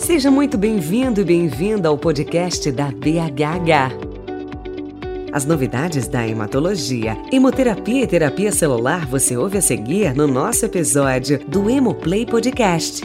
[0.00, 3.92] Seja muito bem-vindo e bem-vinda ao podcast da BHH.
[5.30, 11.38] As novidades da hematologia, hemoterapia e terapia celular você ouve a seguir no nosso episódio
[11.46, 13.02] do Hemoplay Podcast.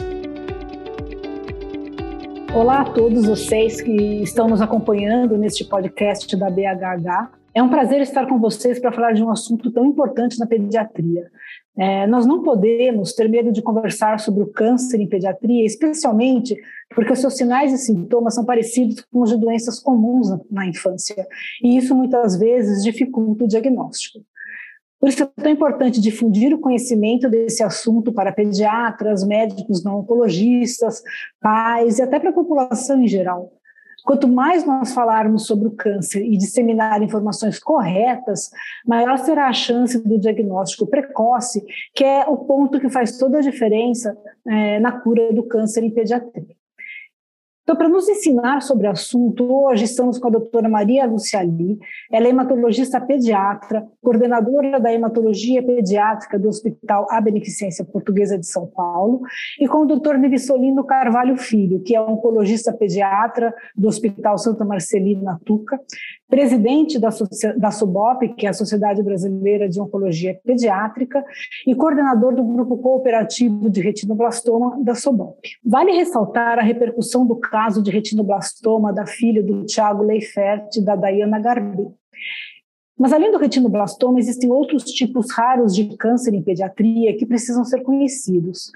[2.54, 7.30] Olá a todos vocês que estão nos acompanhando neste podcast da BHH.
[7.54, 11.30] É um prazer estar com vocês para falar de um assunto tão importante na pediatria.
[11.78, 16.56] É, nós não podemos ter medo de conversar sobre o câncer em pediatria, especialmente
[16.94, 20.66] porque os seus sinais e sintomas são parecidos com os de doenças comuns na, na
[20.66, 21.26] infância,
[21.62, 24.20] e isso muitas vezes dificulta o diagnóstico.
[24.98, 31.02] Por isso é tão importante difundir o conhecimento desse assunto para pediatras, médicos não oncologistas,
[31.40, 33.52] pais e até para a população em geral.
[34.06, 38.52] Quanto mais nós falarmos sobre o câncer e disseminar informações corretas,
[38.86, 43.42] maior será a chance do diagnóstico precoce, que é o ponto que faz toda a
[43.42, 46.55] diferença é, na cura do câncer em pediatria.
[47.66, 51.76] Então, para nos ensinar sobre o assunto, hoje estamos com a doutora Maria Luciali.
[52.12, 58.68] Ela é hematologista pediatra, coordenadora da hematologia pediátrica do Hospital A Beneficência Portuguesa de São
[58.68, 59.22] Paulo,
[59.58, 65.36] e com o doutor Nivissolino Carvalho Filho, que é oncologista pediatra do Hospital Santa Marcelina
[65.44, 65.80] Tuca,
[66.28, 67.08] presidente da,
[67.56, 71.24] da SUBOP, que é a Sociedade Brasileira de Oncologia Pediátrica,
[71.66, 75.56] e coordenador do Grupo Cooperativo de Retinoblastoma da SUBOP.
[75.64, 80.96] Vale ressaltar a repercussão do caso de retinoblastoma da filha do Tiago Leifert e da
[80.96, 81.86] Dayana Garbi.
[82.98, 87.82] Mas além do retinoblastoma, existem outros tipos raros de câncer em pediatria que precisam ser
[87.82, 88.72] conhecidos.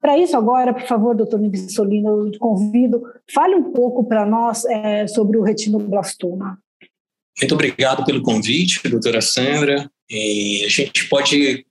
[0.00, 3.02] Para isso, agora, por favor, doutor Nivissolino, eu convido,
[3.34, 6.58] fale um pouco para nós é, sobre o retinoblastoma.
[7.38, 9.90] Muito obrigado pelo convite, doutora Sandra.
[10.08, 11.64] E a gente pode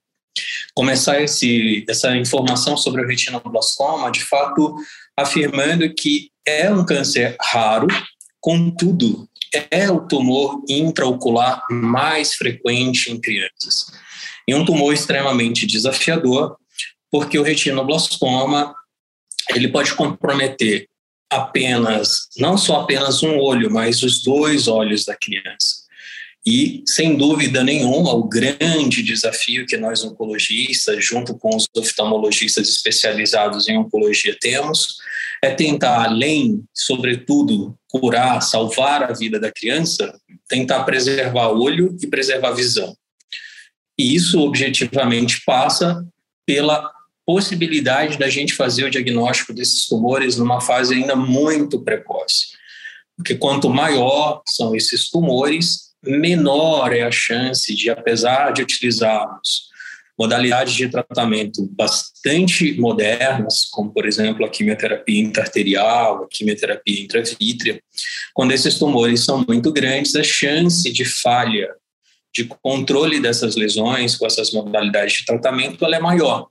[0.74, 4.74] começar esse, essa informação sobre o retinoblastoma, de fato,
[5.16, 7.86] afirmando que é um câncer raro,
[8.40, 9.28] contudo,
[9.70, 13.92] é o tumor intraocular mais frequente em crianças.
[14.46, 16.56] E um tumor extremamente desafiador,
[17.10, 18.74] porque o retinoblastoma
[19.54, 20.88] ele pode comprometer
[21.30, 25.80] apenas, não só apenas um olho, mas os dois olhos da criança.
[26.44, 33.68] E, sem dúvida nenhuma, o grande desafio que nós oncologistas, junto com os oftalmologistas especializados
[33.68, 34.96] em oncologia, temos
[35.42, 40.18] é tentar, além, sobretudo, curar, salvar a vida da criança,
[40.48, 42.94] tentar preservar o olho e preservar a visão.
[43.98, 46.04] E isso, objetivamente, passa
[46.46, 46.90] pela
[47.32, 52.48] possibilidade da gente fazer o diagnóstico desses tumores numa fase ainda muito precoce.
[53.16, 59.70] Porque quanto maior são esses tumores, menor é a chance de, apesar de utilizarmos
[60.18, 67.80] modalidades de tratamento bastante modernas, como, por exemplo, a quimioterapia intraarterial, a quimioterapia intravítrea,
[68.34, 71.68] quando esses tumores são muito grandes, a chance de falha
[72.34, 76.48] de controle dessas lesões com essas modalidades de tratamento é maior.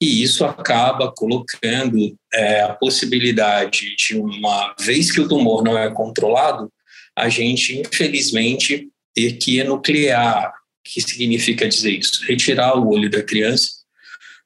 [0.00, 5.90] E isso acaba colocando é, a possibilidade de, uma vez que o tumor não é
[5.90, 6.72] controlado,
[7.14, 10.52] a gente, infelizmente, ter que enuclear.
[10.82, 12.24] Que significa dizer isso?
[12.26, 13.68] Retirar o olho da criança,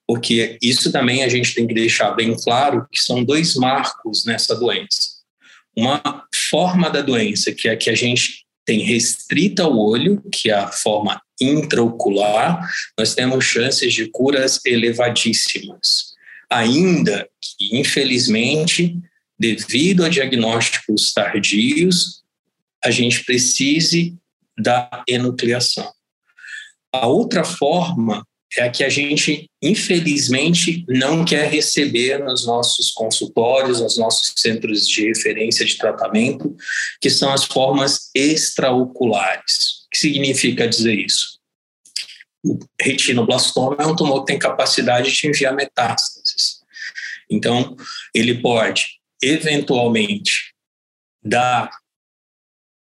[0.06, 4.54] porque isso também a gente tem que deixar bem claro que são dois marcos nessa
[4.56, 5.14] doença.
[5.76, 6.02] Uma
[6.50, 10.68] forma da doença, que é que a gente tem restrita o olho, que é a
[10.68, 12.68] forma intraocular,
[12.98, 16.14] nós temos chances de curas elevadíssimas.
[16.50, 18.96] Ainda que, infelizmente,
[19.38, 22.22] devido a diagnósticos tardios,
[22.84, 24.16] a gente precise
[24.58, 25.90] da enucleação.
[26.92, 28.24] A outra forma
[28.56, 34.86] é a que a gente, infelizmente, não quer receber nos nossos consultórios, nos nossos centros
[34.88, 36.54] de referência de tratamento,
[37.00, 39.73] que são as formas extraoculares.
[39.94, 41.38] Que significa dizer isso?
[42.44, 46.64] O retinoblastoma é um tumor que tem capacidade de enviar metástases.
[47.30, 47.76] Então,
[48.12, 50.52] ele pode, eventualmente,
[51.22, 51.70] dar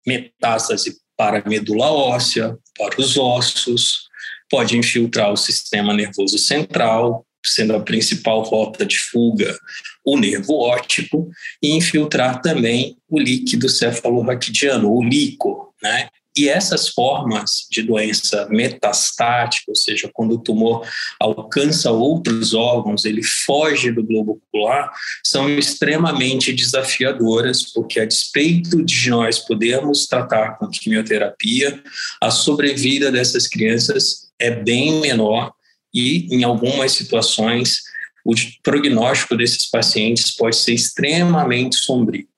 [0.07, 4.07] metástase para a medula óssea, para os ossos,
[4.49, 9.59] pode infiltrar o sistema nervoso central, sendo a principal rota de fuga
[10.05, 11.29] o nervo óptico,
[11.61, 16.09] e infiltrar também o líquido cefalorraquidiano, o líquor, né?
[16.35, 20.87] E essas formas de doença metastática, ou seja, quando o tumor
[21.19, 24.89] alcança outros órgãos, ele foge do globo ocular,
[25.25, 31.83] são extremamente desafiadoras, porque a despeito de nós podermos tratar com quimioterapia,
[32.21, 35.51] a sobrevida dessas crianças é bem menor
[35.93, 37.81] e, em algumas situações,
[38.23, 38.33] o
[38.63, 42.30] prognóstico desses pacientes pode ser extremamente sombrio.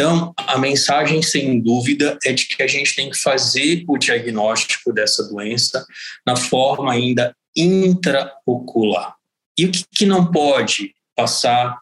[0.00, 4.94] Então, a mensagem, sem dúvida, é de que a gente tem que fazer o diagnóstico
[4.94, 5.84] dessa doença
[6.26, 9.14] na forma ainda intraocular.
[9.58, 11.78] E o que, que não pode passar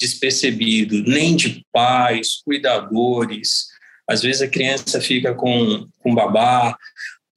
[0.00, 3.66] despercebido, nem de pais, cuidadores,
[4.08, 6.74] às vezes a criança fica com, com babá,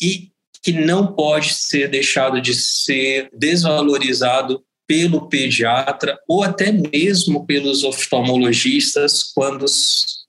[0.01, 0.31] e
[0.61, 9.23] que não pode ser deixado de ser desvalorizado pelo pediatra ou até mesmo pelos oftalmologistas
[9.33, 9.65] quando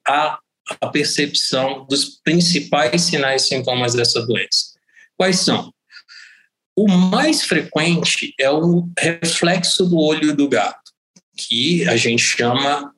[0.09, 0.39] há
[0.81, 4.73] a percepção dos principais sinais e sintomas dessa doença.
[5.19, 5.71] Quais são?
[6.75, 10.91] O mais frequente é o reflexo do olho do gato,
[11.37, 12.91] que a gente chama,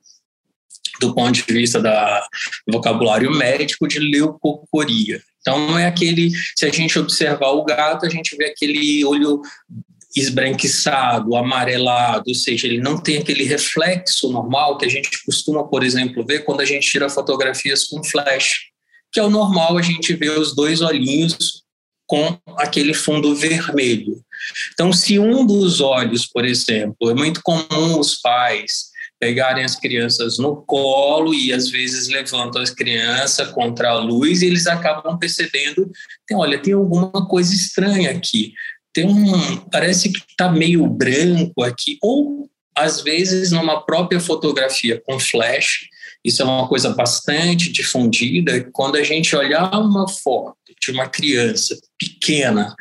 [1.01, 2.25] do ponto de vista da,
[2.65, 5.21] do vocabulário médico, de leucocoria.
[5.41, 9.43] Então, é aquele, se a gente observar o gato, a gente vê aquele olho
[10.17, 15.85] esbranquiçado, amarelado, ou seja, ele não tem aquele reflexo normal que a gente costuma, por
[15.85, 18.71] exemplo, ver quando a gente tira fotografias com flash,
[19.13, 21.65] que é o normal a gente ver os dois olhinhos
[22.07, 24.21] com aquele fundo vermelho.
[24.73, 30.39] Então, se um dos olhos, por exemplo, é muito comum os pais pegarem as crianças
[30.39, 35.91] no colo e às vezes levantam as crianças contra a luz e eles acabam percebendo,
[36.27, 38.53] tem, olha, tem alguma coisa estranha aqui.
[38.97, 45.21] Tem um, parece que está meio branco aqui ou às vezes numa própria fotografia com
[45.21, 45.87] flash,
[46.25, 48.67] isso é uma coisa bastante difundida.
[48.73, 52.75] Quando a gente olhar uma foto de uma criança pequena,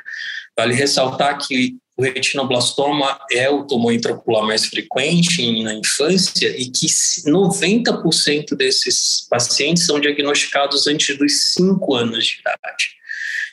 [0.57, 6.87] vale ressaltar que o retinoblastoma é o tumor intraocular mais frequente na infância e que
[6.87, 12.95] 90% desses pacientes são diagnosticados antes dos 5 anos de idade.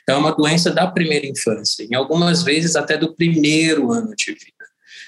[0.03, 4.31] Então, é uma doença da primeira infância, em algumas vezes até do primeiro ano de
[4.33, 4.51] vida.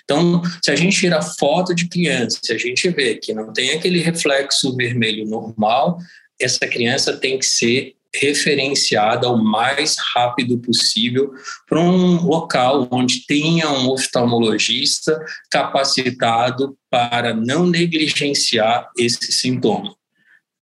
[0.04, 3.72] Então, se a gente tira foto de criança, se a gente vê que não tem
[3.72, 5.98] aquele reflexo vermelho normal,
[6.40, 11.34] essa criança tem que ser referenciada o mais rápido possível
[11.68, 15.20] para um local onde tenha um oftalmologista
[15.52, 19.96] capacitado para não negligenciar esse sintoma.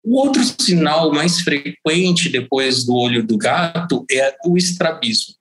[0.05, 5.33] O outro sinal mais frequente depois do olho do gato é o estrabismo.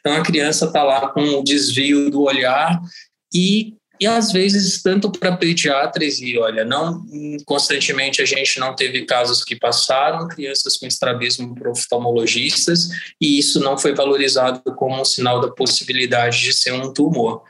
[0.00, 2.80] Então a criança está lá com o desvio do olhar
[3.32, 7.04] e e às vezes tanto para pediatras e olha não
[7.44, 13.60] constantemente a gente não teve casos que passaram crianças com estrabismo para oftalmologistas e isso
[13.60, 17.42] não foi valorizado como um sinal da possibilidade de ser um tumor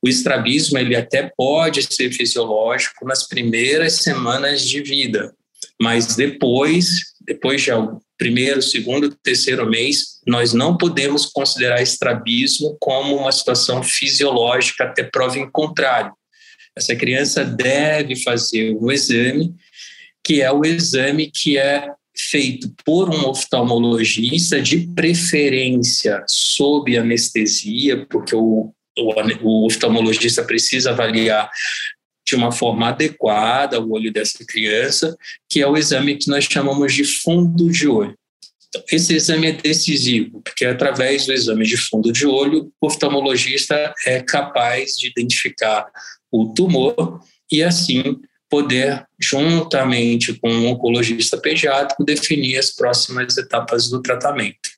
[0.00, 5.34] o estrabismo ele até pode ser fisiológico nas primeiras semanas de vida
[5.80, 7.70] mas depois depois de
[8.16, 15.38] primeiro, segundo, terceiro mês, nós não podemos considerar estrabismo como uma situação fisiológica até prova
[15.38, 16.12] em contrário.
[16.74, 19.54] Essa criança deve fazer um exame,
[20.24, 21.86] que é o exame que é
[22.16, 31.50] feito por um oftalmologista, de preferência sob anestesia, porque o, o, o oftalmologista precisa avaliar
[32.28, 35.16] de uma forma adequada o olho dessa criança,
[35.48, 38.14] que é o exame que nós chamamos de fundo de olho.
[38.68, 43.94] Então, esse exame é decisivo, porque através do exame de fundo de olho, o oftalmologista
[44.06, 45.86] é capaz de identificar
[46.30, 48.20] o tumor e, assim,
[48.50, 54.68] poder, juntamente com um oncologista pediátrico, definir as próximas etapas do tratamento.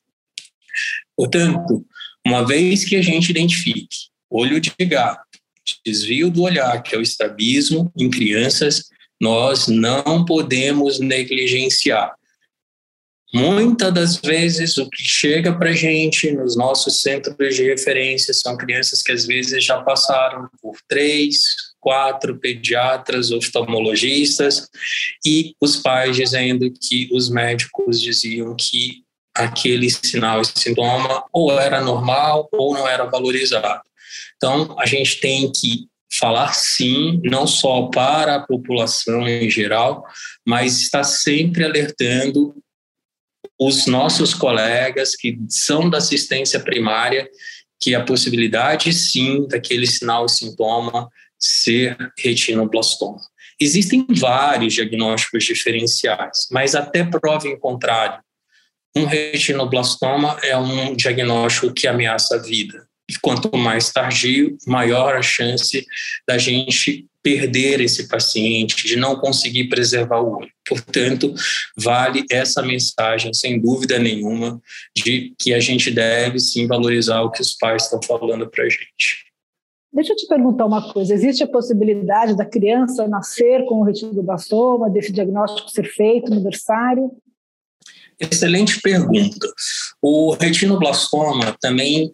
[1.17, 1.85] Portanto,
[2.25, 5.30] uma vez que a gente identifique olho de gato,
[5.85, 8.85] desvio do olhar, que é o estrabismo em crianças,
[9.19, 12.13] nós não podemos negligenciar.
[13.33, 18.57] Muitas das vezes o que chega para a gente nos nossos centros de referência são
[18.57, 21.39] crianças que às vezes já passaram por três,
[21.79, 24.67] quatro pediatras, oftalmologistas
[25.25, 29.03] e os pais dizendo que os médicos diziam que
[29.33, 33.81] aquele sinal e sintoma ou era normal ou não era valorizado.
[34.41, 40.03] Então, a gente tem que falar sim, não só para a população em geral,
[40.45, 42.55] mas estar sempre alertando
[43.59, 47.29] os nossos colegas que são da assistência primária
[47.79, 51.07] que a possibilidade sim daquele sinal e sintoma
[51.39, 53.21] ser retinoblastoma.
[53.59, 58.19] Existem vários diagnósticos diferenciais, mas até prova em contrário,
[58.95, 62.90] um retinoblastoma é um diagnóstico que ameaça a vida.
[63.11, 65.85] E quanto mais tardio, maior a chance
[66.25, 70.49] da gente perder esse paciente, de não conseguir preservar o olho.
[70.65, 71.33] Portanto,
[71.77, 74.61] vale essa mensagem, sem dúvida nenhuma,
[74.95, 78.69] de que a gente deve sim valorizar o que os pais estão falando para a
[78.69, 79.25] gente.
[79.93, 84.89] Deixa eu te perguntar uma coisa: existe a possibilidade da criança nascer com o retinoblastoma,
[84.89, 87.11] desse diagnóstico ser feito no berçário?
[88.17, 89.51] Excelente pergunta.
[90.01, 92.13] O retinoblastoma também,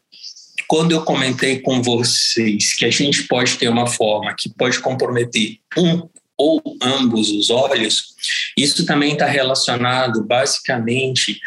[0.68, 5.58] quando eu comentei com vocês que a gente pode ter uma forma que pode comprometer
[5.78, 6.08] um
[6.38, 8.14] ou ambos os olhos,
[8.56, 11.40] isso também está relacionado basicamente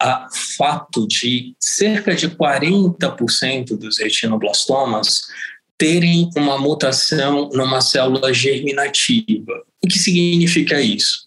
[0.00, 5.22] a fato de cerca de 40% dos retinoblastomas
[5.76, 9.62] terem uma mutação numa célula germinativa.
[9.84, 11.26] O que significa isso?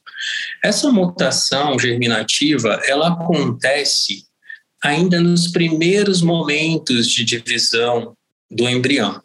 [0.63, 4.25] Essa mutação germinativa, ela acontece
[4.85, 8.13] ainda nos primeiros momentos de divisão
[8.49, 9.21] do embrião.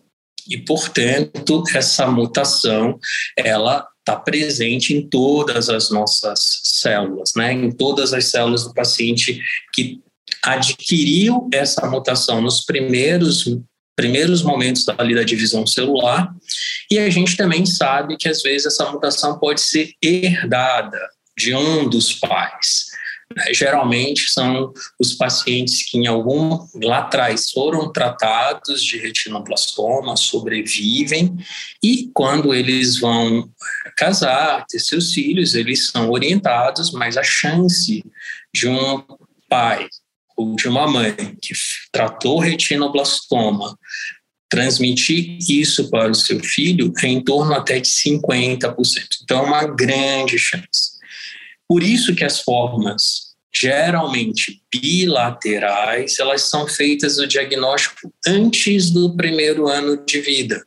[0.49, 2.99] E, portanto, essa mutação,
[3.37, 7.53] ela está presente em todas as nossas células, né?
[7.53, 9.41] em todas as células do paciente
[9.75, 10.01] que
[10.43, 13.47] adquiriu essa mutação nos primeiros
[13.97, 16.35] primeiros momentos ali da divisão celular,
[16.91, 20.99] e a gente também sabe que às vezes essa mutação pode ser herdada
[21.37, 22.90] de um dos pais.
[23.35, 23.55] Né?
[23.55, 31.37] Geralmente são os pacientes que em algum lá atrás foram tratados de retinoblastoma, sobrevivem
[31.83, 33.49] e quando eles vão
[33.97, 38.05] casar, ter seus filhos, eles são orientados, mas a chance
[38.53, 39.03] de um
[39.49, 39.89] pai
[40.37, 41.55] ou de uma mãe que
[41.93, 43.77] tratou retinoblastoma
[44.51, 48.75] transmitir isso para o seu filho é em torno até de 50%.
[49.23, 51.00] Então, é uma grande chance.
[51.71, 59.69] Por isso que as formas geralmente bilaterais, elas são feitas o diagnóstico antes do primeiro
[59.69, 60.65] ano de vida.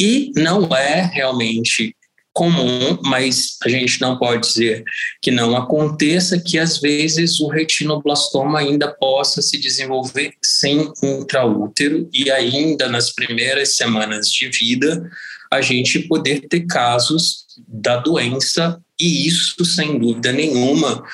[0.00, 1.94] E não é realmente
[2.32, 4.82] comum, mas a gente não pode dizer
[5.20, 12.30] que não aconteça que às vezes o retinoblastoma ainda possa se desenvolver sem intraútero e
[12.30, 15.06] ainda nas primeiras semanas de vida
[15.50, 21.04] a gente poder ter casos da doença e isso sem dúvida nenhuma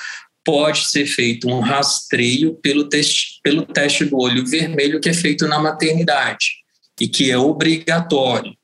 [0.45, 5.47] pode ser feito um rastreio pelo teste, pelo teste do olho vermelho que é feito
[5.47, 6.61] na maternidade
[7.01, 8.55] e que é obrigatório.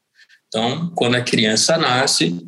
[0.48, 2.46] Então, quando a criança nasce,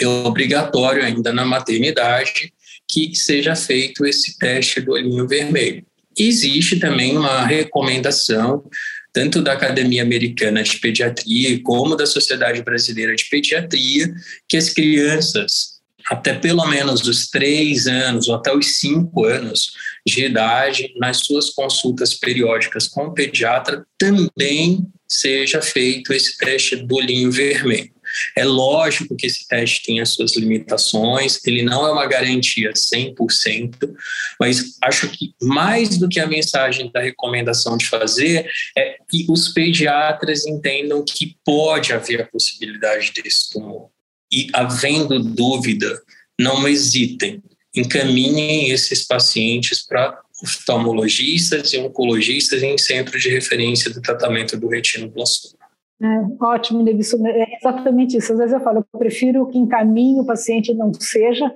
[0.00, 2.52] é obrigatório ainda na maternidade
[2.90, 5.84] que seja feito esse teste do olhinho vermelho.
[6.16, 8.64] Existe também uma recomendação
[9.12, 14.12] tanto da Academia Americana de Pediatria como da Sociedade Brasileira de Pediatria
[14.46, 15.77] que as crianças
[16.10, 19.72] até pelo menos os três anos ou até os cinco anos
[20.06, 26.96] de idade, nas suas consultas periódicas com o pediatra, também seja feito esse teste do
[26.96, 27.90] olhinho vermelho.
[28.36, 33.94] É lógico que esse teste tem as suas limitações, ele não é uma garantia 100%,
[34.40, 39.48] mas acho que mais do que a mensagem da recomendação de fazer é que os
[39.48, 43.90] pediatras entendam que pode haver a possibilidade desse tumor.
[44.30, 46.00] E havendo dúvida,
[46.38, 47.42] não hesitem,
[47.74, 55.58] encaminhem esses pacientes para oftalmologistas e oncologistas em centro de referência do tratamento do retinoblastoma.
[56.00, 57.26] É, ótimo, Davidson.
[57.26, 58.32] É exatamente isso.
[58.32, 61.52] Às vezes eu falo, eu prefiro que encaminhe o paciente não seja,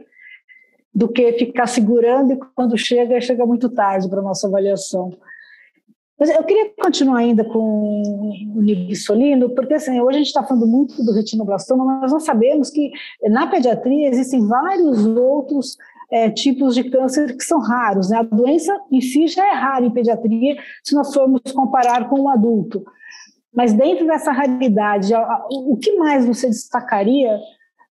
[0.94, 5.16] do que ficar segurando e quando chega, chega muito tarde para a nossa avaliação.
[6.22, 10.68] Mas eu queria continuar ainda com o nibissolino, porque assim, hoje a gente está falando
[10.68, 12.92] muito do retinoblastoma, mas nós sabemos que
[13.28, 15.76] na pediatria existem vários outros
[16.12, 18.08] é, tipos de câncer que são raros.
[18.08, 18.18] Né?
[18.18, 22.28] A doença em si já é rara em pediatria, se nós formos comparar com o
[22.28, 22.84] adulto.
[23.52, 25.12] Mas dentro dessa raridade,
[25.50, 27.36] o que mais você destacaria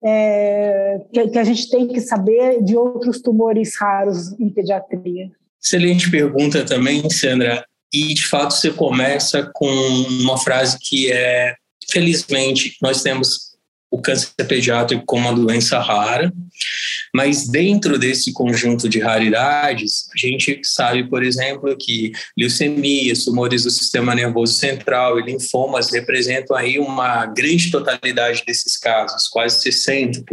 [0.04, 5.32] é, que, que, a gente tem que saber de outros tumores raros em pediatria?
[5.64, 7.66] Excelente pergunta também, Sandra.
[7.94, 11.56] E de fato você começa com uma frase que é:
[11.90, 13.48] felizmente nós temos
[13.90, 16.32] o câncer pediátrico como uma doença rara,
[17.16, 23.70] mas dentro desse conjunto de raridades, a gente sabe, por exemplo, que leucemias, tumores do
[23.70, 30.24] sistema nervoso central e linfomas representam aí uma grande totalidade desses casos, quase 60%.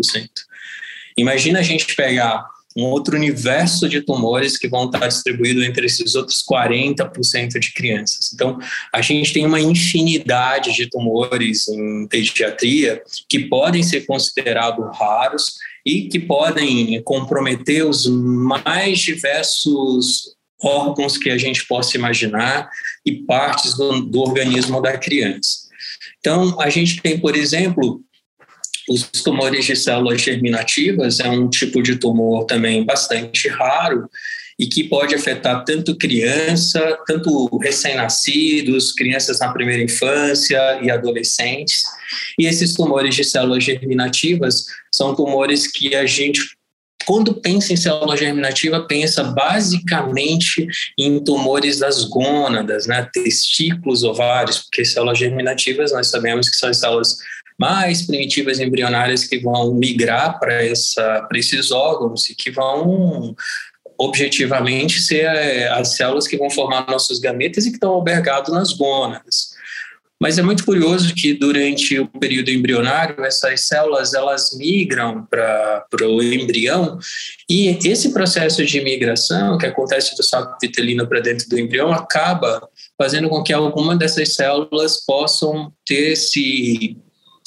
[1.17, 2.45] Imagina a gente pegar
[2.77, 8.33] um outro universo de tumores que vão estar distribuídos entre esses outros 40% de crianças.
[8.33, 8.59] Então,
[8.93, 15.55] a gente tem uma infinidade de tumores em pediatria que podem ser considerados raros
[15.87, 22.71] e que podem comprometer os mais diversos órgãos que a gente possa imaginar
[23.05, 25.65] e partes do, do organismo da criança.
[26.19, 28.03] Então, a gente tem, por exemplo,
[28.89, 34.09] os tumores de células germinativas é um tipo de tumor também bastante raro
[34.59, 41.83] e que pode afetar tanto criança, tanto recém-nascidos, crianças na primeira infância e adolescentes.
[42.39, 46.41] E esses tumores de células germinativas são tumores que a gente
[47.07, 50.67] quando pensa em célula germinativa, pensa basicamente
[50.99, 53.07] em tumores das gônadas, né?
[53.13, 57.19] testículos, ovários, porque células germinativas nós sabemos que são as células
[57.59, 63.35] mais primitivas embrionárias que vão migrar para esses órgãos e que vão
[63.99, 68.73] objetivamente ser eh, as células que vão formar nossos gametas e que estão albergados nas
[68.73, 69.55] gônadas.
[70.21, 76.23] Mas é muito curioso que durante o período embrionário essas células elas migram para o
[76.23, 76.99] embrião
[77.51, 82.67] e esse processo de migração que acontece do saco vitelino para dentro do embrião acaba
[82.97, 86.97] fazendo com que alguma dessas células possam ter esse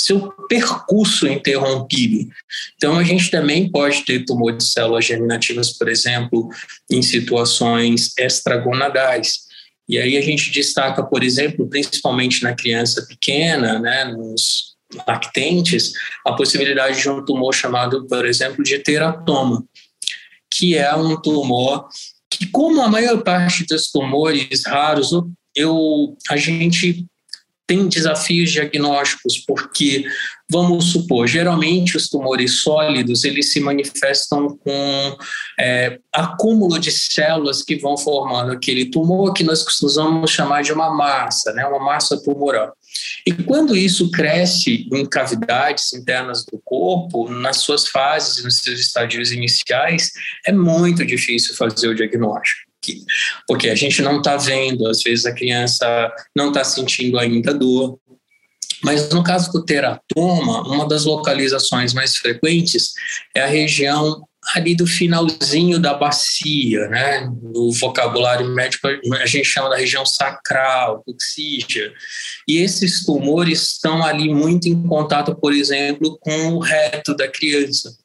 [0.08, 2.30] seu percurso interrompido.
[2.76, 6.50] Então, a gente também pode ter tumor de células germinativas, por exemplo,
[6.90, 9.48] em situações extragonadais.
[9.88, 15.92] E aí a gente destaca, por exemplo, principalmente na criança pequena, né, nos lactentes,
[16.26, 19.64] a possibilidade de um tumor chamado, por exemplo, de teratoma,
[20.50, 21.88] que é um tumor
[22.32, 25.12] que, como a maior parte dos tumores raros,
[25.56, 27.06] eu, a gente
[27.68, 30.06] tem desafios diagnósticos, porque,
[30.50, 35.18] vamos supor, geralmente os tumores sólidos, eles se manifestam com
[35.60, 40.90] é, acúmulo de células que vão formando aquele tumor que nós costumamos chamar de uma
[40.90, 42.74] massa, né, uma massa tumoral.
[43.26, 49.34] E quando isso cresce em cavidades internas do corpo, nas suas fases, nos seus estadios
[49.34, 50.12] iniciais,
[50.46, 52.67] é muito difícil fazer o diagnóstico
[53.48, 58.00] porque a gente não está vendo, às vezes a criança não está sentindo ainda dor.
[58.84, 62.94] Mas no caso do teratoma, uma das localizações mais frequentes
[63.36, 64.24] é a região
[64.56, 67.30] ali do finalzinho da bacia, né?
[67.42, 71.92] No vocabulário médico a gente chama da região sacral, coxígea.
[72.48, 77.98] E esses tumores estão ali muito em contato, por exemplo, com o reto da criança.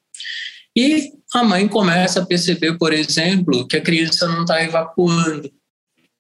[0.77, 5.51] E a mãe começa a perceber, por exemplo, que a criança não está evacuando.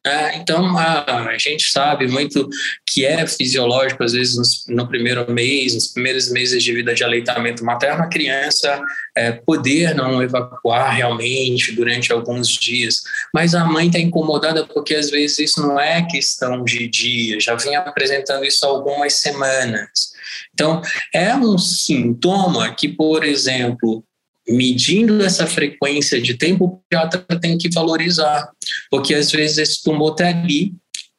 [0.05, 2.49] É, então, a, a, gente sabe muito
[2.85, 7.05] que é fisiológico, às vezes, no, no, primeiro mês, nos primeiros meses de vida de
[7.05, 8.83] aleitamento materno, a criança
[9.17, 13.03] é, poder não evacuar realmente durante alguns dias.
[13.33, 17.55] Mas a mãe está incomodada porque, às vezes, isso não é questão de dias, já
[17.55, 20.11] vem apresentando isso há algumas semanas.
[20.53, 20.83] Então,
[21.15, 24.05] é um sintoma que, por exemplo,
[24.49, 28.51] medindo essa frequência de tempo, o pediatra tem que valorizar,
[28.91, 30.75] porque às vezes esse tumor está ali,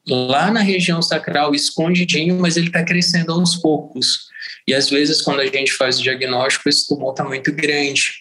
[0.07, 4.27] lá na região sacral, escondidinho, mas ele está crescendo aos poucos.
[4.67, 8.11] E às vezes, quando a gente faz o diagnóstico, esse tumor está muito grande.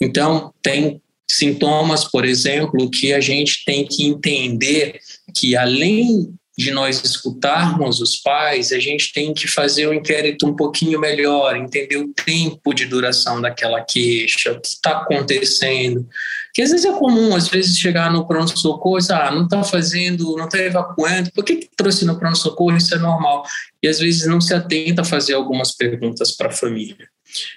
[0.00, 4.98] Então, tem sintomas, por exemplo, que a gente tem que entender
[5.34, 10.46] que além de nós escutarmos os pais, a gente tem que fazer o um inquérito
[10.46, 16.06] um pouquinho melhor, entender o tempo de duração daquela queixa, o que está acontecendo.
[16.54, 20.44] Que às vezes é comum, às vezes, chegar no pronto-socorro ah, não está fazendo, não
[20.44, 22.76] está evacuando, por que, que trouxe no pronto-socorro?
[22.76, 23.42] Isso é normal.
[23.82, 27.08] E às vezes não se atenta a fazer algumas perguntas para a família.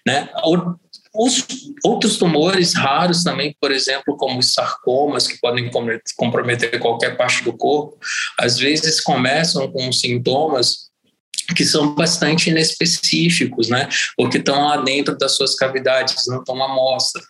[0.06, 0.28] Né?
[1.18, 1.46] Os
[1.84, 5.70] outros tumores raros também, por exemplo, como os sarcomas, que podem
[6.16, 7.98] comprometer qualquer parte do corpo,
[8.40, 10.88] às vezes começam com sintomas
[11.56, 13.88] que são bastante inespecíficos, né?
[14.16, 17.22] Porque estão lá dentro das suas cavidades, não estão à mostra.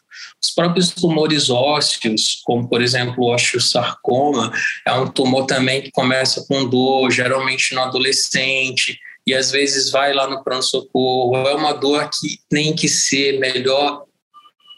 [0.42, 4.52] Os próprios tumores ósseos, como por exemplo o osteosarcoma,
[4.86, 10.14] é um tumor também que começa com dor, geralmente no adolescente, e às vezes vai
[10.14, 11.36] lá no pronto-socorro.
[11.36, 14.06] É uma dor que tem que ser melhor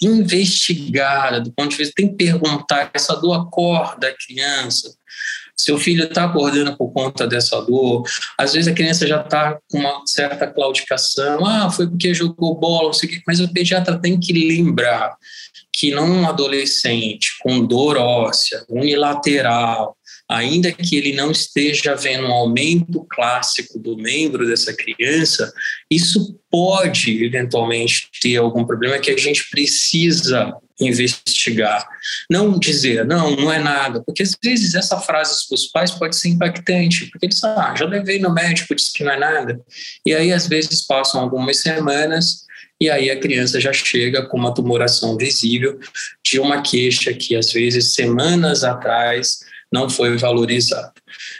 [0.01, 4.91] investigada, do ponto de vista, tem que perguntar: essa dor acorda a criança?
[5.55, 8.03] Seu filho está acordando por conta dessa dor.
[8.37, 11.45] Às vezes a criança já está com uma certa claudicação.
[11.45, 13.21] Ah, foi porque jogou bola, não sei o quê.
[13.27, 15.17] Mas o pediatra tem que lembrar
[15.73, 19.97] que num adolescente com dor óssea, unilateral,
[20.29, 25.51] ainda que ele não esteja vendo um aumento clássico do membro dessa criança,
[25.89, 31.85] isso pode eventualmente ter algum problema que a gente precisa investigar.
[32.29, 36.15] Não dizer, não, não é nada, porque às vezes essa frase para os pais pode
[36.15, 39.59] ser impactante, porque eles, ah, já levei no médico, disse que não é nada.
[40.05, 42.45] E aí, às vezes, passam algumas semanas
[42.79, 45.77] e aí a criança já chega com uma tumoração visível
[46.23, 49.39] de uma queixa que, às vezes, semanas atrás
[49.71, 50.93] não foi valorizado.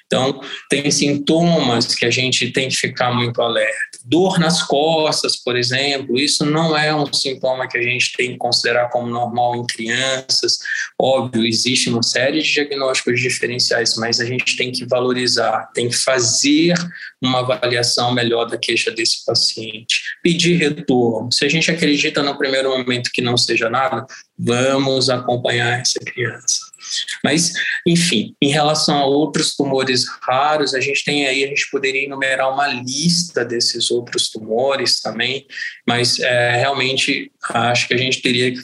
[0.06, 4.00] Então, tem sintomas que a gente tem que ficar muito alerta.
[4.06, 8.38] dor nas costas, por exemplo, isso não é um sintoma que a gente tem que
[8.38, 10.58] considerar como normal em crianças.
[11.00, 15.96] Óbvio, existe uma série de diagnósticos diferenciais, mas a gente tem que valorizar, tem que
[15.96, 16.74] fazer
[17.22, 20.02] uma avaliação melhor da queixa desse paciente.
[20.24, 21.32] Pedir retorno.
[21.32, 24.06] Se a gente acredita no primeiro momento que não seja nada,
[24.38, 26.68] vamos acompanhar essa criança.
[27.24, 27.54] Mas,
[27.86, 32.52] enfim, em relação a outros tumores raros, a gente tem aí, a gente poderia enumerar
[32.54, 35.46] uma lista desses outros tumores também,
[35.88, 38.60] mas é, realmente acho que a gente teria que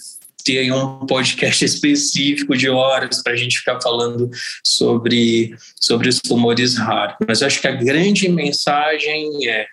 [0.46, 4.30] ter um podcast específico de horas para a gente ficar falando
[4.64, 7.18] sobre, sobre os tumores raros.
[7.28, 9.66] Mas acho que a grande mensagem é: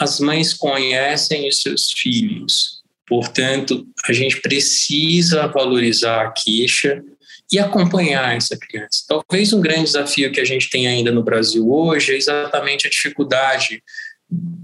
[0.00, 7.02] as mães conhecem os seus filhos, portanto, a gente precisa valorizar a queixa
[7.52, 9.04] e acompanhar essa criança.
[9.08, 12.90] Talvez um grande desafio que a gente tem ainda no Brasil hoje é exatamente a
[12.90, 13.82] dificuldade,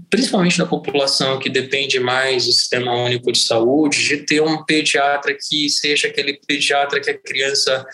[0.09, 5.35] principalmente da população que depende mais do Sistema Único de Saúde, de ter um pediatra
[5.39, 7.85] que seja aquele pediatra que a criança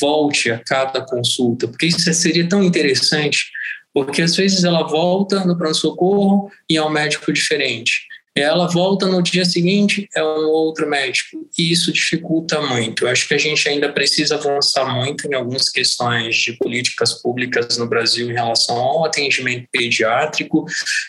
[0.00, 3.50] volte a cada consulta, porque isso seria tão interessante,
[3.94, 9.22] porque às vezes ela volta no pronto-socorro e é um médico diferente ela volta no
[9.22, 11.46] dia seguinte, é um outro médico.
[11.58, 13.04] E isso dificulta muito.
[13.04, 17.76] Eu acho que a gente ainda precisa avançar muito em algumas questões de políticas públicas
[17.76, 20.64] no Brasil em relação ao atendimento pediátrico,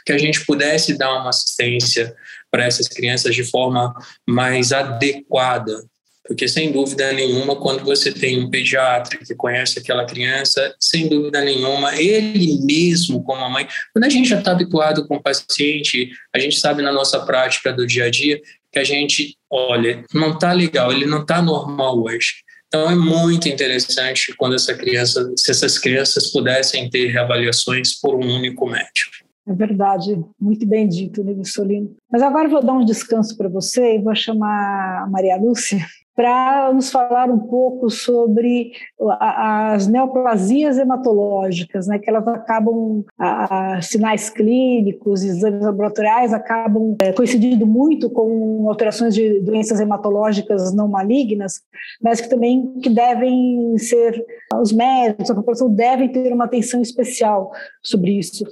[0.05, 2.13] que a gente pudesse dar uma assistência
[2.51, 3.93] para essas crianças de forma
[4.27, 5.83] mais adequada
[6.25, 11.41] porque, sem dúvida nenhuma, quando você tem um pediatra que conhece aquela criança, sem dúvida
[11.41, 16.11] nenhuma, ele mesmo, como a mãe, quando a gente já está habituado com o paciente,
[16.33, 20.31] a gente sabe na nossa prática do dia a dia que a gente, olha, não
[20.31, 22.43] está legal, ele não está normal hoje.
[22.67, 28.35] Então, é muito interessante quando essa criança, se essas crianças pudessem ter reavaliações por um
[28.35, 29.11] único médico.
[29.45, 31.95] É verdade, muito bem dito, Nívio Solino.
[32.09, 36.71] Mas agora vou dar um descanso para você e vou chamar a Maria Lúcia para
[36.73, 38.71] nos falar um pouco sobre
[39.19, 47.11] as neoplasias hematológicas, né, que elas acabam, a, a sinais clínicos, exames laboratoriais acabam é,
[47.13, 51.61] coincidindo muito com alterações de doenças hematológicas não malignas,
[52.01, 54.23] mas que também que devem ser,
[54.61, 58.45] os médicos, a população devem ter uma atenção especial sobre isso.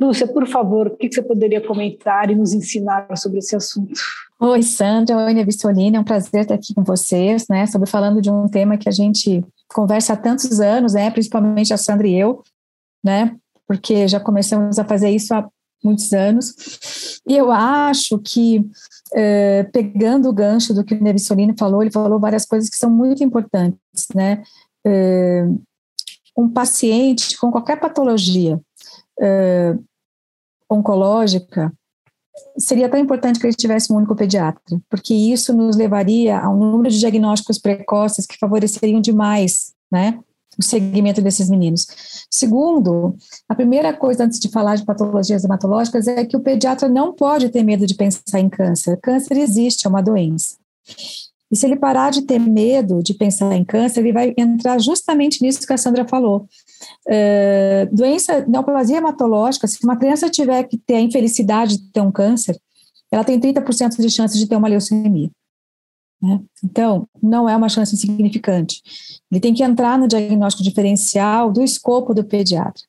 [0.00, 3.92] Lúcia, por favor, o que você poderia comentar e nos ensinar sobre esse assunto?
[4.40, 8.30] Oi, Sandra, oi, Nevistolina, é um prazer estar aqui com vocês, né, sobre falando de
[8.30, 12.42] um tema que a gente conversa há tantos anos, né, principalmente a Sandra e eu,
[13.04, 13.36] né,
[13.68, 15.46] porque já começamos a fazer isso há
[15.84, 18.64] muitos anos, e eu acho que,
[19.14, 22.90] eh, pegando o gancho do que o Nevistolino falou, ele falou várias coisas que são
[22.90, 24.42] muito importantes, né,
[24.86, 25.46] eh,
[26.34, 28.58] um paciente com qualquer patologia,
[29.20, 29.76] eh,
[30.70, 31.72] oncológica,
[32.58, 36.58] seria tão importante que ele tivesse um único pediatra, porque isso nos levaria a um
[36.58, 40.18] número de diagnósticos precoces que favoreceriam demais, né,
[40.58, 41.86] o segmento desses meninos.
[42.30, 43.16] Segundo,
[43.48, 47.48] a primeira coisa antes de falar de patologias hematológicas é que o pediatra não pode
[47.48, 48.98] ter medo de pensar em câncer.
[49.02, 50.56] Câncer existe, é uma doença.
[51.50, 55.42] E se ele parar de ter medo de pensar em câncer, ele vai entrar justamente
[55.42, 56.46] nisso que a Sandra falou.
[57.06, 62.12] Uh, doença, neoplasia hematológica, se uma criança tiver que ter a infelicidade de ter um
[62.12, 62.58] câncer,
[63.10, 65.30] ela tem 30% de chance de ter uma leucemia.
[66.22, 66.40] Né?
[66.62, 68.82] Então, não é uma chance insignificante.
[69.30, 72.82] Ele tem que entrar no diagnóstico diferencial do escopo do pediatra.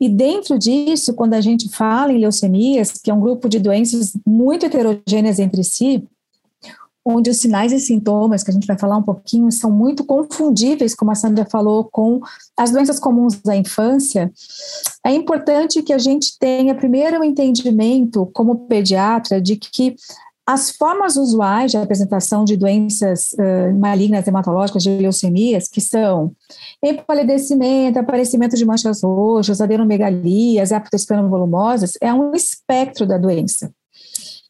[0.00, 4.16] E dentro disso, quando a gente fala em leucemias, que é um grupo de doenças
[4.26, 6.06] muito heterogêneas entre si,
[7.10, 10.94] onde os sinais e sintomas, que a gente vai falar um pouquinho, são muito confundíveis,
[10.94, 12.20] como a Sandra falou, com
[12.54, 14.30] as doenças comuns da infância,
[15.04, 19.96] é importante que a gente tenha primeiro o um entendimento, como pediatra, de que
[20.46, 26.32] as formas usuais de apresentação de doenças uh, malignas hematológicas, de leucemias, que são
[26.82, 30.72] empalidecimento, aparecimento de manchas roxas, adenomegalias,
[31.28, 33.70] volumosas, é um espectro da doença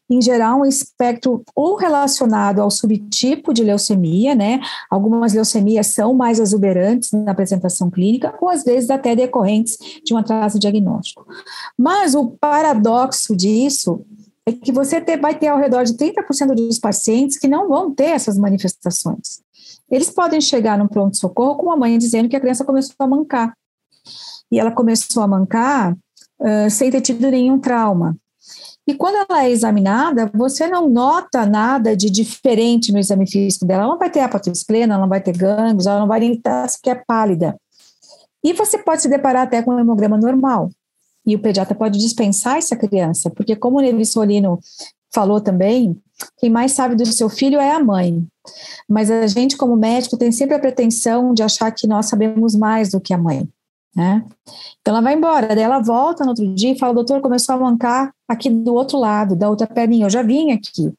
[0.09, 4.59] em geral, um espectro ou relacionado ao subtipo de leucemia, né?
[4.89, 10.17] Algumas leucemias são mais exuberantes na apresentação clínica, ou às vezes até decorrentes de um
[10.17, 11.25] atraso diagnóstico.
[11.77, 14.03] Mas o paradoxo disso
[14.47, 17.93] é que você ter, vai ter ao redor de 30% dos pacientes que não vão
[17.93, 19.41] ter essas manifestações.
[19.91, 23.53] Eles podem chegar num pronto-socorro com a mãe dizendo que a criança começou a mancar.
[24.51, 28.15] E ela começou a mancar uh, sem ter tido nenhum trauma.
[28.89, 33.83] E quando ela é examinada, você não nota nada de diferente no exame físico dela.
[33.83, 36.33] Ela não vai ter apatite plena, ela não vai ter gânglios, ela não vai nem
[36.33, 37.55] estar sequer pálida.
[38.43, 40.71] E você pode se deparar até com um hemograma normal.
[41.23, 44.59] E o pediatra pode dispensar essa criança, porque como o Nevi Solino
[45.13, 45.95] falou também,
[46.39, 48.25] quem mais sabe do seu filho é a mãe.
[48.89, 52.89] Mas a gente, como médico, tem sempre a pretensão de achar que nós sabemos mais
[52.89, 53.47] do que a mãe.
[53.95, 54.23] Né?
[54.79, 57.59] Então ela vai embora, daí ela volta no outro dia e fala: doutor, começou a
[57.59, 60.93] mancar aqui do outro lado, da outra perninha, eu já vim aqui.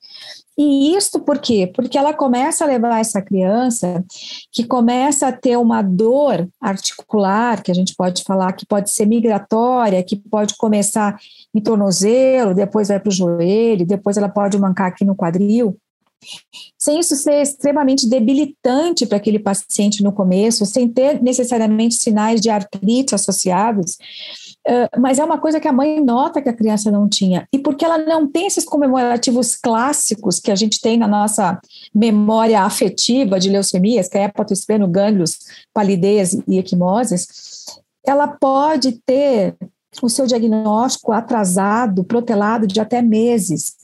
[0.58, 1.70] E isso por quê?
[1.74, 4.04] Porque ela começa a levar essa criança
[4.52, 9.06] que começa a ter uma dor articular, que a gente pode falar que pode ser
[9.06, 11.18] migratória, que pode começar
[11.54, 15.78] em tornozelo, depois vai para o joelho, depois ela pode mancar aqui no quadril
[16.78, 22.50] sem isso ser extremamente debilitante para aquele paciente no começo, sem ter necessariamente sinais de
[22.50, 23.96] artrite associados,
[24.98, 27.48] mas é uma coisa que a mãe nota que a criança não tinha.
[27.52, 31.58] E porque ela não tem esses comemorativos clássicos que a gente tem na nossa
[31.94, 35.38] memória afetiva de leucemias, que é hepatoespleno, gânglios,
[35.72, 37.26] palidez e equimoses,
[38.06, 39.56] ela pode ter
[40.02, 43.74] o seu diagnóstico atrasado, protelado de até meses.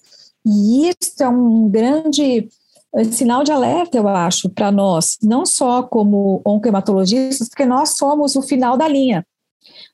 [0.46, 2.48] E isso é um grande
[2.94, 8.36] eh, sinal de alerta, eu acho, para nós, não só como oncohematologistas, porque nós somos
[8.36, 9.26] o final da linha.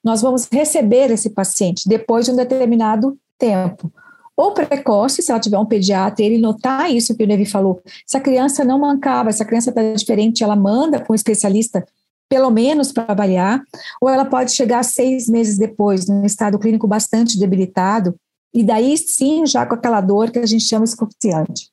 [0.04, 3.90] Nós vamos receber esse paciente depois de um determinado tempo.
[4.36, 7.80] Ou precoce, se ela tiver um pediatra, ele notar isso que o Nevi falou.
[8.06, 11.86] Essa criança não mancava, essa criança está diferente, ela manda para um especialista,
[12.28, 13.62] pelo menos para avaliar,
[14.00, 18.14] ou ela pode chegar seis meses depois, num estado clínico bastante debilitado,
[18.54, 21.72] e daí sim, já com aquela dor que a gente chama excruciante.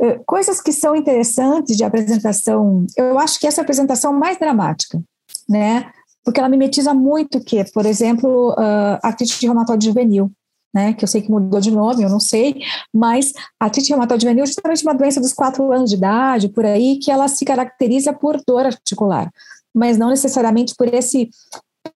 [0.00, 5.02] Eh, coisas que são interessantes de apresentação, eu acho que essa é apresentação mais dramática,
[5.48, 5.90] né?
[6.24, 10.30] Porque ela mimetiza muito o que, por exemplo, uh, a artrite reumatoide juvenil,
[10.74, 10.92] né?
[10.92, 12.60] Que eu sei que mudou de nome, eu não sei,
[12.92, 16.66] mas a artrite reumatoide juvenil é justamente uma doença dos quatro anos de idade, por
[16.66, 19.30] aí, que ela se caracteriza por dor articular,
[19.74, 21.30] mas não necessariamente por esse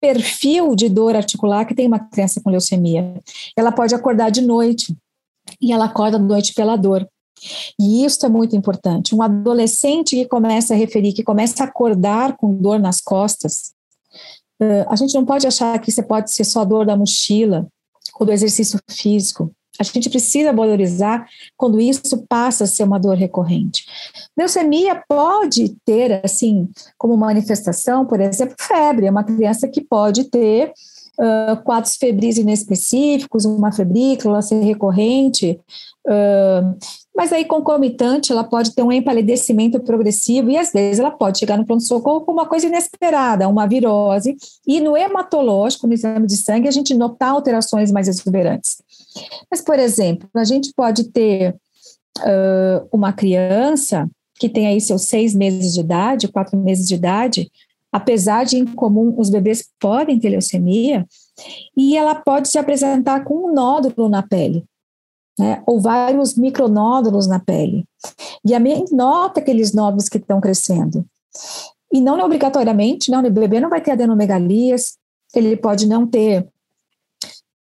[0.02, 3.20] perfil de dor articular que tem uma criança com leucemia.
[3.56, 4.96] Ela pode acordar de noite
[5.62, 7.08] e ela acorda à noite pela dor.
[7.80, 9.16] E isso é muito importante.
[9.16, 13.74] Um adolescente que começa a referir, que começa a acordar com dor nas costas,
[14.90, 17.68] a gente não pode achar que isso pode ser só dor da mochila
[18.20, 19.52] ou do exercício físico.
[19.80, 23.86] A gente precisa valorizar quando isso passa a ser uma dor recorrente.
[24.38, 29.06] Leucemia pode ter, assim, como manifestação, por exemplo, febre.
[29.06, 30.74] É uma criança que pode ter
[31.20, 35.60] uh, quadros febris inespecíficos, uma febrícula ser recorrente,
[36.08, 36.78] uh,
[37.16, 41.58] mas aí concomitante ela pode ter um empalidecimento progressivo e às vezes ela pode chegar
[41.58, 46.70] no pronto-socorro com uma coisa inesperada, uma virose, e no hematológico, no exame de sangue,
[46.70, 48.82] a gente notar alterações mais exuberantes.
[49.52, 51.56] Mas, por exemplo, a gente pode ter
[52.20, 57.52] uh, uma criança que tem aí seus seis meses de idade, quatro meses de idade,
[57.92, 61.08] apesar de incomum os bebês podem ter leucemia,
[61.76, 64.66] e ela pode se apresentar com um nódulo na pele,
[65.38, 67.86] né, ou vários micronódulos na pele.
[68.46, 71.06] E a mãe nota aqueles nódulos que estão crescendo.
[71.92, 74.98] E não obrigatoriamente, não, o bebê não vai ter adenomegalias,
[75.34, 76.48] ele pode não ter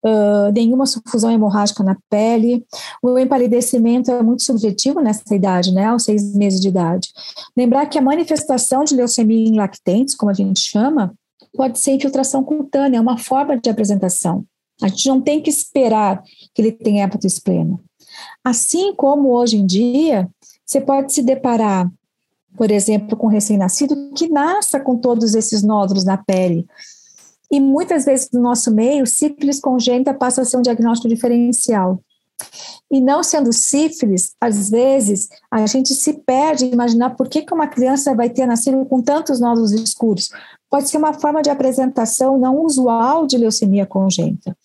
[0.03, 2.65] uh, nenhuma sufusão hemorrágica na pele.
[3.01, 7.09] O empalidecimento é muito subjetivo nessa idade, né, aos seis meses de idade.
[7.55, 11.13] Lembrar que a manifestação de leucemia em lactentes, como a gente chama,
[11.55, 14.43] pode ser infiltração cutânea, é uma forma de apresentação.
[14.81, 17.79] A gente não tem que esperar que ele tenha hepatospleno.
[18.43, 20.29] Assim como hoje em dia,
[20.65, 21.89] você pode se deparar,
[22.55, 26.65] por exemplo, com recém-nascido que nasça com todos esses nódulos na pele,
[27.51, 31.99] e muitas vezes no nosso meio, sífilis congênita passa a ser um diagnóstico diferencial.
[32.91, 37.53] E não sendo sífilis, às vezes a gente se perde em imaginar por que, que
[37.53, 40.29] uma criança vai ter nascido com tantos nódulos escuros.
[40.69, 44.55] Pode ser uma forma de apresentação não usual de leucemia congênita.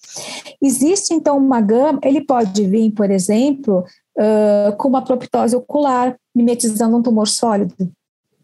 [0.62, 3.85] Existe então uma gama, ele pode vir, por exemplo,
[4.16, 7.75] uh, com uma proptose ocular, mimetizando um tumor sólido.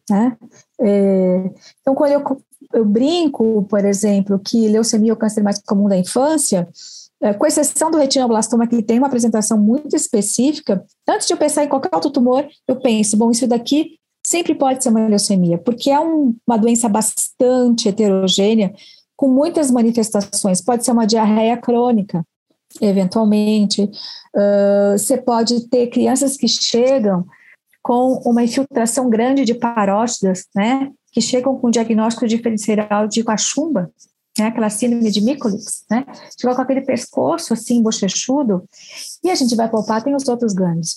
[0.08, 0.36] Né?
[0.80, 1.50] É,
[1.80, 5.96] então, quando eu eu brinco, por exemplo, que leucemia é o câncer mais comum da
[5.96, 6.68] infância,
[7.20, 11.64] é, com exceção do retinoblastoma, que tem uma apresentação muito específica, antes de eu pensar
[11.64, 15.90] em qualquer outro tumor, eu penso, bom, isso daqui sempre pode ser uma leucemia, porque
[15.90, 18.72] é um, uma doença bastante heterogênea,
[19.16, 20.62] com muitas manifestações.
[20.62, 22.24] Pode ser uma diarreia crônica,
[22.80, 23.82] eventualmente.
[23.82, 27.26] Uh, você pode ter crianças que chegam
[27.82, 30.90] com uma infiltração grande de parótidas, né?
[31.12, 33.90] Que chegam com diagnóstico diferencial de cachumba,
[34.38, 36.06] né, aquela síndrome de Mikulicz, né,
[36.38, 38.64] chegou com aquele pescoço assim, bochechudo,
[39.22, 40.96] e a gente vai palpar, tem os outros gânglios.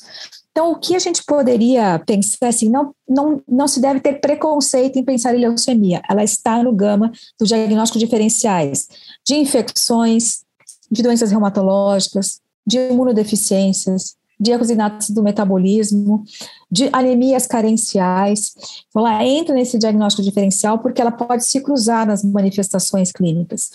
[0.51, 4.99] Então, o que a gente poderia pensar assim, não, não, não se deve ter preconceito
[4.99, 5.99] em pensar em leucemia.
[6.07, 8.87] Ela está no gama dos diagnósticos diferenciais
[9.25, 10.43] de infecções,
[10.91, 16.23] de doenças reumatológicas, de imunodeficiências, de erros inatos do metabolismo,
[16.71, 18.53] de anemias carenciais.
[18.89, 23.71] Então, ela entra nesse diagnóstico diferencial porque ela pode se cruzar nas manifestações clínicas.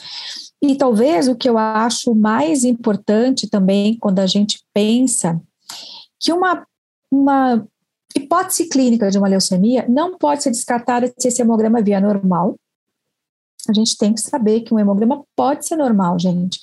[0.62, 5.40] E talvez o que eu acho mais importante também quando a gente pensa
[6.18, 6.66] que uma,
[7.10, 7.64] uma
[8.16, 12.56] hipótese clínica de uma leucemia não pode ser descartada se esse hemograma via normal.
[13.70, 16.61] A gente tem que saber que um hemograma pode ser normal, gente.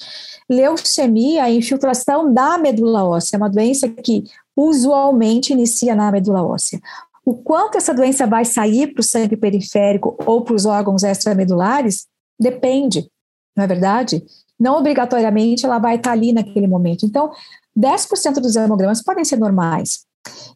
[0.50, 4.24] Leucemia, a infiltração da medula óssea, é uma doença que
[4.56, 6.80] usualmente inicia na medula óssea.
[7.26, 12.06] O quanto essa doença vai sair para o sangue periférico ou para os órgãos extramedulares
[12.40, 13.10] depende,
[13.58, 14.24] não é verdade?
[14.60, 17.06] Não obrigatoriamente ela vai estar ali naquele momento.
[17.06, 17.32] Então,
[17.78, 20.06] 10% dos hemogramas podem ser normais.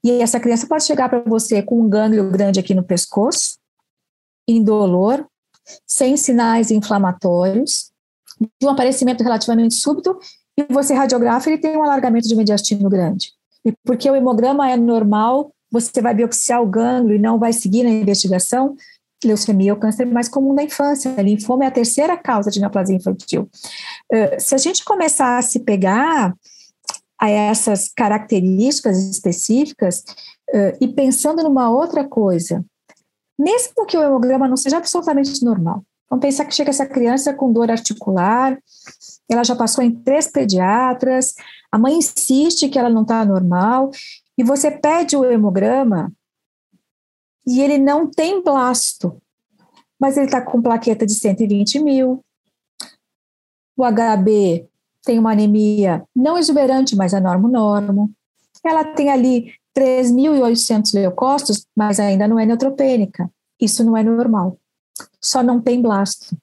[0.04, 3.58] E essa criança pode chegar para você com um gânglio grande aqui no pescoço,
[4.48, 5.28] indolor,
[5.88, 7.92] sem sinais inflamatórios,
[8.40, 10.18] de um aparecimento relativamente súbito,
[10.58, 13.32] e você radiografa, ele tem um alargamento de mediastino grande.
[13.66, 17.84] E porque o hemograma é normal, você vai biopsiar o gânglio e não vai seguir
[17.84, 18.76] na investigação,
[19.28, 21.14] leucemia é o câncer mais comum da infância.
[21.18, 23.50] A linfoma é a terceira causa de neoplasia infantil.
[24.12, 26.34] Uh, se a gente começar a se pegar
[27.20, 30.04] a essas características específicas
[30.54, 32.64] uh, e pensando numa outra coisa,
[33.40, 37.54] mesmo que o hemograma não seja absolutamente normal, vamos pensar que chega essa criança com
[37.54, 38.60] dor articular,
[39.30, 41.34] ela já passou em três pediatras,
[41.72, 43.92] a mãe insiste que ela não está normal,
[44.38, 46.12] e você pede o hemograma
[47.48, 49.22] e ele não tem blasto,
[50.00, 52.24] mas ele está com plaqueta de 120 mil,
[53.78, 54.68] o HB
[55.04, 58.12] tem uma anemia não exuberante, mas é normo-normo.
[58.64, 63.30] Ela tem ali 3.800 leucócitos, mas ainda não é neutropênica.
[63.60, 64.58] Isso não é normal.
[65.22, 66.36] Só não tem blasto.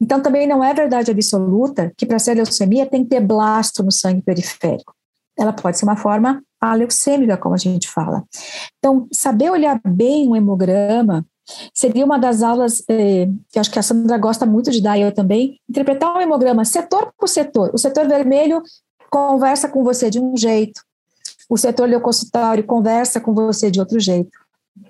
[0.00, 3.90] Então, também não é verdade absoluta que para ser leucemia tem que ter blasto no
[3.90, 4.94] sangue periférico.
[5.36, 8.24] Ela pode ser uma forma aleucêmica, como a gente fala.
[8.78, 11.24] Então, saber olhar bem o hemograma
[11.72, 15.12] Seria uma das aulas eh, que acho que a Sandra gosta muito de dar, eu
[15.12, 17.70] também, interpretar um hemograma setor por setor.
[17.72, 18.62] O setor vermelho
[19.10, 20.82] conversa com você de um jeito,
[21.48, 24.30] o setor leucocitário conversa com você de outro jeito,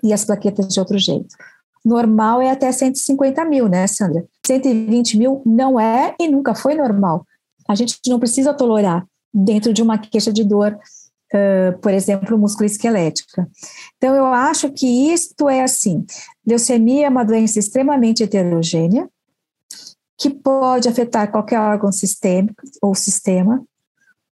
[0.03, 1.35] e as plaquetas de outro jeito.
[1.83, 4.25] Normal é até 150 mil, né, Sandra?
[4.45, 7.25] 120 mil não é e nunca foi normal.
[7.67, 10.77] A gente não precisa tolerar dentro de uma queixa de dor
[11.33, 13.47] uh, por exemplo, musculoesquelética.
[13.97, 16.05] Então, eu acho que isto é assim:
[16.45, 19.07] leucemia é uma doença extremamente heterogênea,
[20.17, 23.63] que pode afetar qualquer órgão sistêmico ou sistema,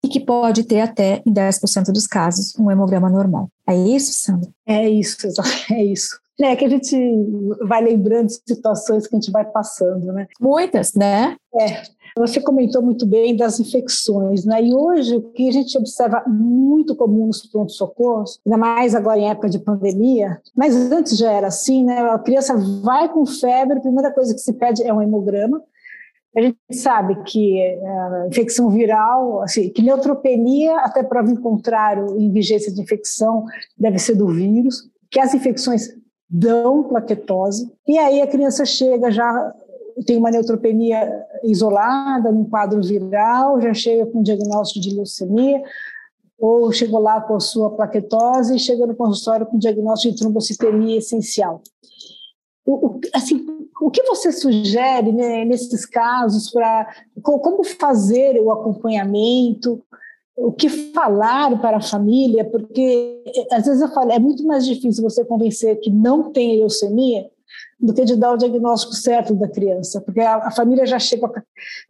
[0.05, 3.49] e que pode ter até, em 10% dos casos, um hemograma normal.
[3.69, 4.51] É isso, Sandra?
[4.67, 5.17] É isso,
[5.71, 6.21] é isso.
[6.41, 6.97] É que a gente
[7.69, 10.27] vai lembrando de situações que a gente vai passando, né?
[10.41, 11.37] Muitas, né?
[11.61, 11.83] É.
[12.17, 14.63] Você comentou muito bem das infecções, né?
[14.63, 19.31] E hoje o que a gente observa muito comum nos pronto-socorros, ainda mais agora em
[19.31, 22.01] época de pandemia, mas antes já era assim, né?
[22.01, 25.63] A criança vai com febre, a primeira coisa que se pede é um hemograma.
[26.35, 32.33] A gente sabe que a infecção viral, assim, que neutropenia, até prova em contrário, em
[32.33, 33.45] vigência de infecção,
[33.77, 35.89] deve ser do vírus, que as infecções
[36.29, 39.55] dão plaquetose, e aí a criança chega já
[40.07, 41.07] tem uma neutropenia
[41.45, 45.63] isolada, num quadro viral, já chega com diagnóstico de leucemia,
[46.39, 50.99] ou chegou lá com a sua plaquetose e chega no consultório com diagnóstico de trombocitemia
[50.99, 51.63] essencial.
[52.65, 53.47] O, o, assim,
[53.83, 56.89] o que você sugere né, nesses casos para
[57.21, 59.83] como fazer o acompanhamento,
[60.37, 62.45] o que falar para a família?
[62.45, 67.29] Porque às vezes eu falo, é muito mais difícil você convencer que não tem leucemia
[67.79, 71.29] do que de dar o diagnóstico certo da criança, porque a, a família já chega
[71.29, 71.41] com,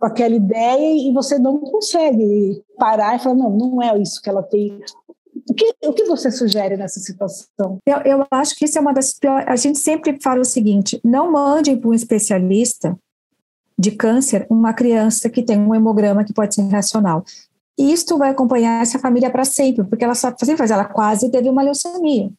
[0.01, 4.31] com, aquela ideia e você não consegue parar e falar, não, não é isso que
[4.31, 4.81] ela tem.
[5.49, 7.79] O que, o que você sugere nessa situação?
[7.87, 9.47] Eu, eu acho que isso é uma das piores.
[9.49, 12.97] A gente sempre fala o seguinte: não mandem para um especialista
[13.79, 17.25] de câncer uma criança que tem um hemograma que pode ser racional.
[17.77, 21.49] Isto vai acompanhar essa família para sempre, porque ela só sempre faz, ela quase teve
[21.49, 22.31] uma leucemia.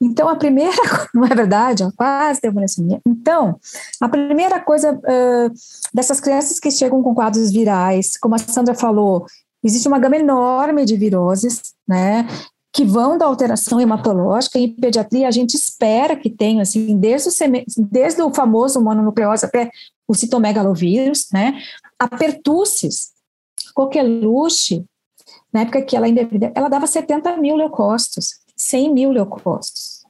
[0.00, 0.76] Então, a primeira,
[1.14, 1.82] não é verdade?
[1.82, 3.00] Ela quase teve uma leucemia.
[3.06, 3.58] Então,
[4.00, 5.52] a primeira coisa uh,
[5.94, 9.24] dessas crianças que chegam com quadros virais, como a Sandra falou,
[9.62, 12.26] existe uma gama enorme de viroses, né?
[12.72, 14.58] Que vão da alteração hematológica.
[14.58, 17.32] Em pediatria, a gente espera que tenha, assim, desde o,
[17.78, 19.70] desde o famoso mononucleose até
[20.08, 21.60] o citomegalovírus, né?
[21.98, 23.12] A pertussis,
[23.74, 24.84] coqueluche,
[25.52, 28.40] na época que ela ainda ela dava 70 mil leucócitos.
[28.56, 30.02] 100 mil leucócitos.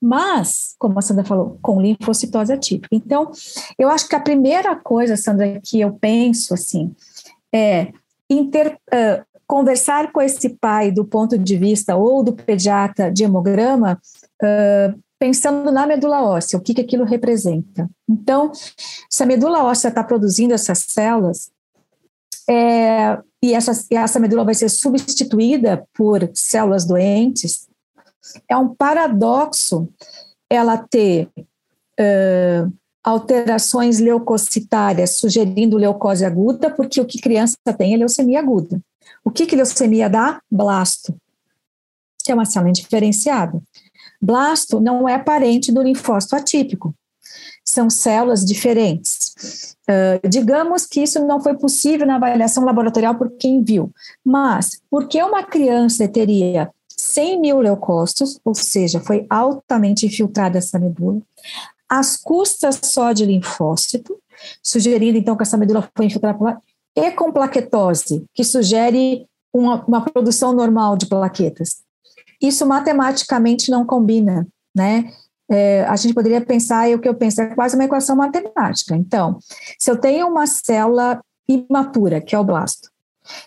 [0.00, 2.88] Mas, como a Sandra falou, com linfocitose atípica.
[2.90, 3.30] Então,
[3.78, 6.92] eu acho que a primeira coisa, Sandra, que eu penso assim,
[7.54, 7.92] é
[8.28, 14.00] inter, uh, conversar com esse pai do ponto de vista ou do pediatra de hemograma,
[14.42, 17.86] uh, pensando na medula óssea, o que, que aquilo representa.
[18.08, 18.50] Então,
[19.10, 21.50] se a medula óssea está produzindo essas células,
[22.48, 27.68] é, e, essa, e essa medula vai ser substituída por células doentes,
[28.48, 29.86] é um paradoxo
[30.48, 32.72] ela ter uh,
[33.04, 38.80] alterações leucocitárias sugerindo leucose aguda, porque o que criança tem é leucemia aguda.
[39.24, 40.40] O que, que leucemia dá?
[40.50, 41.16] Blasto,
[42.24, 43.60] que é uma célula indiferenciada.
[44.20, 46.94] Blasto não é parente do linfócito atípico.
[47.64, 49.76] São células diferentes.
[49.88, 53.92] Uh, digamos que isso não foi possível na avaliação laboratorial por quem viu,
[54.24, 60.78] mas por que uma criança teria 100 mil leucócitos, ou seja, foi altamente infiltrada essa
[60.78, 61.20] medula,
[61.88, 64.16] às custas só de linfócito,
[64.62, 66.58] sugerindo então que essa medula foi infiltrada
[66.96, 71.82] e com plaquetose, que sugere uma, uma produção normal de plaquetas.
[72.40, 75.10] Isso matematicamente não combina, né?
[75.50, 78.96] É, a gente poderia pensar, e o que eu penso é quase uma equação matemática.
[78.96, 79.38] Então,
[79.78, 82.90] se eu tenho uma célula imatura, que é o blasto,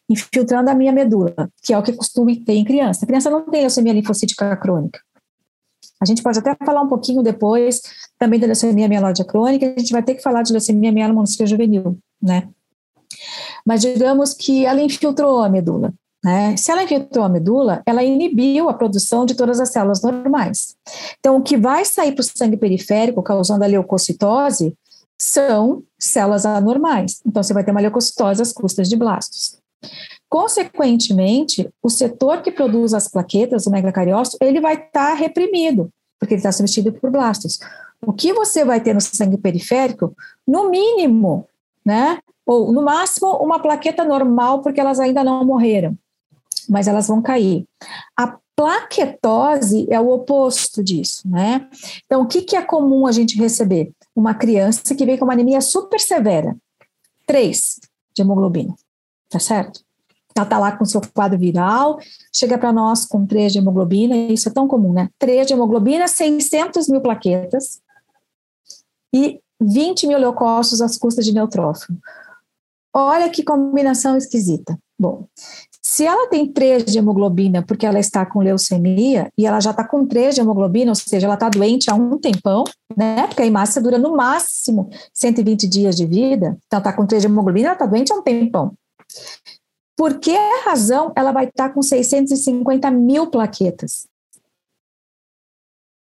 [0.10, 3.04] infiltrando a minha medula, que é o que costuma ter em criança.
[3.04, 5.00] A criança não tem leucemia linfocítica crônica.
[6.02, 7.82] A gente pode até falar um pouquinho depois
[8.20, 11.98] também da leucemia mieloide crônica, a gente vai ter que falar de leucemia mielomonocítica juvenil,
[12.22, 12.50] né?
[13.66, 15.94] Mas digamos que ela infiltrou a medula.
[16.24, 16.58] Né?
[16.58, 20.76] Se ela infiltrou a medula, ela inibiu a produção de todas as células normais.
[21.20, 24.76] Então, o que vai sair para o sangue periférico, causando a leucocitose,
[25.20, 27.22] são células anormais.
[27.26, 29.58] Então, você vai ter uma leucocitose às custas de blastos.
[30.28, 35.90] Consequentemente, o setor que produz as plaquetas, o megacariócito, ele vai estar tá reprimido,
[36.20, 37.60] porque ele está substituído por blastos.
[38.06, 40.16] O que você vai ter no sangue periférico,
[40.48, 41.48] no mínimo,
[41.86, 42.18] né?
[42.46, 45.98] Ou no máximo uma plaqueta normal, porque elas ainda não morreram,
[46.70, 47.66] mas elas vão cair.
[48.16, 51.68] A plaquetose é o oposto disso, né?
[52.06, 53.92] Então, o que, que é comum a gente receber?
[54.16, 56.56] Uma criança que vem com uma anemia super severa,
[57.28, 57.80] 3
[58.16, 58.74] de hemoglobina,
[59.30, 59.86] tá certo?
[60.38, 61.98] ela está lá com seu quadro viral,
[62.34, 65.10] chega para nós com 3 de hemoglobina, isso é tão comum, né?
[65.18, 67.80] 3 de hemoglobina, 600 mil plaquetas
[69.14, 71.98] e 20 mil leucócitos às custas de neutrófilo.
[72.98, 74.80] Olha que combinação esquisita.
[74.98, 75.28] Bom,
[75.82, 79.86] se ela tem 3 de hemoglobina porque ela está com leucemia e ela já está
[79.86, 82.64] com 3 de hemoglobina, ou seja, ela está doente há um tempão,
[82.96, 83.28] né?
[83.28, 87.28] Porque a hemácia dura no máximo 120 dias de vida, então está com 3 de
[87.28, 88.74] hemoglobina, ela está doente há um tempão.
[89.98, 94.08] Por que razão ela vai estar com 650 mil plaquetas?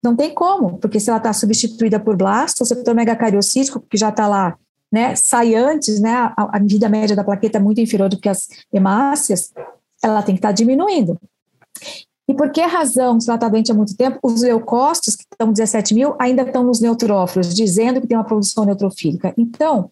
[0.03, 4.27] Não tem como, porque se ela está substituída por blasto, setor megacariocítico, que já está
[4.27, 4.57] lá,
[4.91, 8.29] né, sai antes, né, a, a vida média da plaqueta é muito inferior do que
[8.29, 9.53] as hemácias,
[10.03, 11.19] ela tem que estar tá diminuindo.
[12.29, 15.51] E por que razão, se ela está doente há muito tempo, os leucócitos, que estão
[15.51, 19.33] 17 mil, ainda estão nos neutrófilos, dizendo que tem uma produção neutrofílica.
[19.39, 19.91] Então,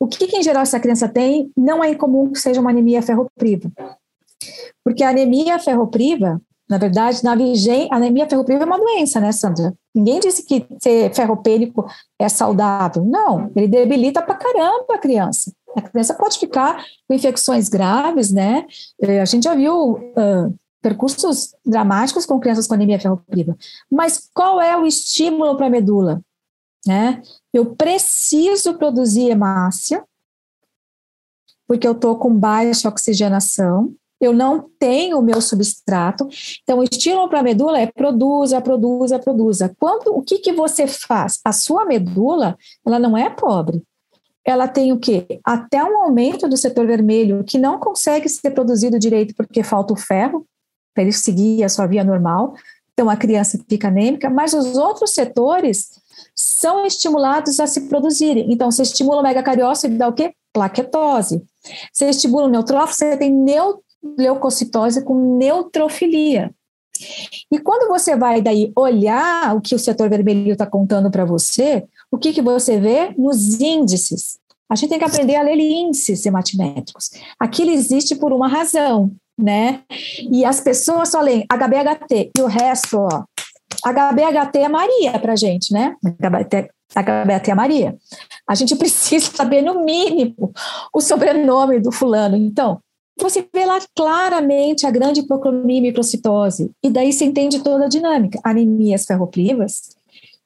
[0.00, 3.02] o que, que em geral essa criança tem não é incomum que seja uma anemia
[3.02, 3.70] ferropriva.
[4.82, 6.40] Porque a anemia ferropriva,
[6.74, 9.72] na verdade, na a anemia ferropriva é uma doença, né, Sandra?
[9.94, 11.86] Ninguém disse que ser ferropênico
[12.18, 13.04] é saudável.
[13.04, 15.52] Não, ele debilita pra caramba a criança.
[15.76, 18.66] A criança pode ficar com infecções graves, né?
[19.00, 20.52] Eh, a gente já viu uh,
[20.82, 23.56] percursos dramáticos com crianças com anemia ferropriva.
[23.88, 26.20] Mas qual é o estímulo para a medula?
[26.84, 27.22] Né?
[27.52, 30.04] Eu preciso produzir hemácia,
[31.68, 36.28] porque eu estou com baixa oxigenação, eu não tenho o meu substrato.
[36.62, 39.74] Então, o estímulo para a medula é produza, produza, produza.
[39.78, 41.40] Quando, o que, que você faz?
[41.44, 42.56] A sua medula,
[42.86, 43.82] ela não é pobre.
[44.44, 45.40] Ela tem o quê?
[45.44, 49.96] Até um aumento do setor vermelho, que não consegue ser produzido direito porque falta o
[49.96, 50.46] ferro,
[50.92, 52.54] para ele seguir a sua via normal.
[52.92, 55.90] Então, a criança fica anêmica, mas os outros setores
[56.34, 58.52] são estimulados a se produzirem.
[58.52, 60.32] Então, você estimula o megacariócito e dá o quê?
[60.52, 61.42] Plaquetose.
[61.92, 63.32] Você estimula o neutrófilo, você tem
[64.18, 66.52] leucocitose com neutrofilia.
[67.50, 71.84] E quando você vai daí olhar o que o setor vermelho está contando para você,
[72.10, 74.38] o que, que você vê nos índices?
[74.70, 77.10] A gente tem que aprender a ler índices hematimétricos.
[77.38, 79.82] Aquilo existe por uma razão né?
[80.30, 83.24] E as pessoas só leem HBHT e o resto, ó.
[83.84, 85.96] HBHT é Maria pra gente, né?
[86.02, 87.96] HBHT, HBHT é Maria.
[88.48, 90.52] A gente precisa saber, no mínimo,
[90.92, 92.36] o sobrenome do fulano.
[92.36, 92.80] Então,
[93.20, 97.88] você vê lá claramente a grande hipocromia e microcitose, e daí você entende toda a
[97.88, 98.40] dinâmica.
[98.42, 99.96] Anemias ferroprivas,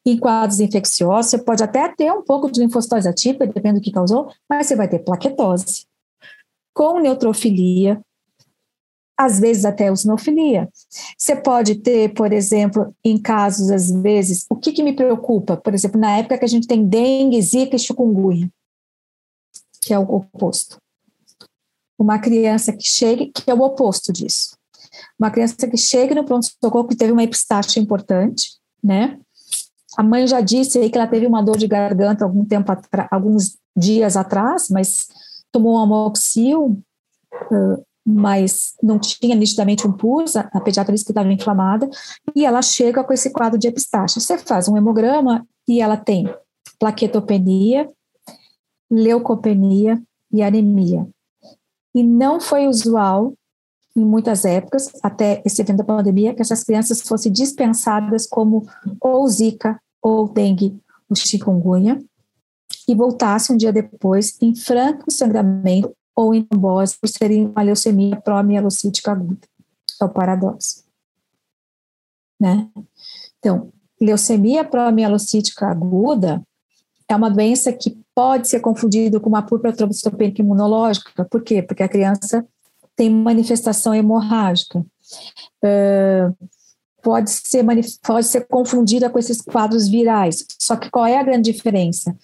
[0.05, 3.93] em quadros infecciosos, você pode até ter um pouco de linfocitose atípica, dependendo do que
[3.93, 5.87] causou, mas você vai ter plaquetose,
[6.75, 8.01] com neutrofilia,
[9.19, 10.69] às vezes até osnofilia.
[11.17, 15.57] Você pode ter, por exemplo, em casos, às vezes, o que, que me preocupa?
[15.57, 18.49] Por exemplo, na época que a gente tem dengue, zika e chikungunya,
[19.83, 20.79] que é o oposto.
[21.99, 24.57] Uma criança que chegue, que é o oposto disso.
[25.19, 29.19] Uma criança que chega no pronto-socorro que teve uma epistaxe importante, né?
[29.97, 32.71] A mãe já disse aí que ela teve uma dor de garganta algum tempo
[33.11, 35.09] alguns dias atrás, mas
[35.51, 36.81] tomou um amoxil,
[37.51, 41.89] uh, mas não tinha nitidamente um pus, a, a pediatra disse que estava inflamada,
[42.35, 44.21] e ela chega com esse quadro de epistaxe.
[44.21, 46.33] Você faz um hemograma e ela tem
[46.79, 47.91] plaquetopenia,
[48.91, 50.01] leucopenia
[50.33, 51.07] e anemia.
[51.99, 53.35] E não foi usual,
[53.97, 58.65] em muitas épocas, até esse evento da pandemia, que essas crianças fossem dispensadas como
[59.01, 60.81] ou zika, ou dengue,
[61.11, 62.01] ou chikungunya,
[62.87, 68.15] e voltassem um dia depois em franco sangramento ou em trombose por serem uma leucemia
[68.21, 69.49] pró-mielocítica aguda.
[70.01, 70.85] É o paradoxo.
[72.41, 72.71] Né?
[73.41, 76.41] Então, leucemia pró-mielocítica aguda
[77.09, 81.25] é uma doença que pode ser confundida com uma púrpura trombocitopênica imunológica.
[81.25, 81.63] Por quê?
[81.63, 82.47] Porque a criança
[82.95, 84.85] tem manifestação hemorrágica.
[85.65, 86.49] Uh,
[87.03, 87.65] pode ser,
[88.05, 90.45] pode ser confundida com esses quadros virais.
[90.61, 92.17] Só que qual é a grande diferença?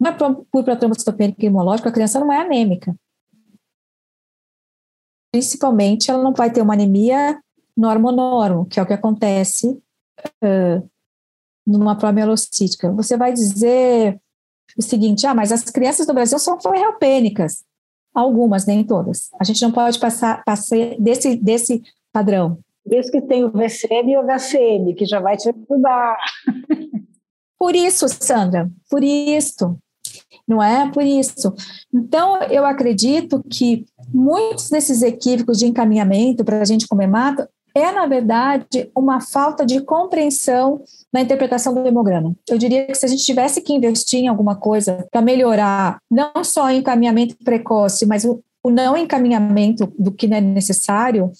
[0.00, 2.94] Uma púrpura trombocitopênica imunológica, a criança não é anêmica
[5.32, 7.40] principalmente ela não vai ter uma anemia
[7.74, 9.66] normo-normo, que é o que acontece
[10.44, 10.90] uh,
[11.66, 12.90] numa promielocítica.
[12.92, 14.20] Você vai dizer
[14.76, 17.64] o seguinte, ah, mas as crianças do Brasil são ferropênicas.
[18.14, 19.30] Algumas, nem todas.
[19.40, 21.82] A gente não pode passar, passar desse, desse
[22.12, 22.58] padrão.
[22.84, 26.18] Desde que tem o VCM e o HCM, que já vai te ajudar.
[27.58, 29.78] Por isso, Sandra, por isso
[30.46, 31.54] não é por isso.
[31.92, 37.90] Então, eu acredito que muitos desses equívocos de encaminhamento para a gente comer mato é,
[37.92, 42.34] na verdade, uma falta de compreensão na interpretação do hemograma.
[42.48, 46.44] Eu diria que se a gente tivesse que investir em alguma coisa para melhorar não
[46.44, 51.30] só o encaminhamento precoce, mas o, o não encaminhamento do que não é necessário,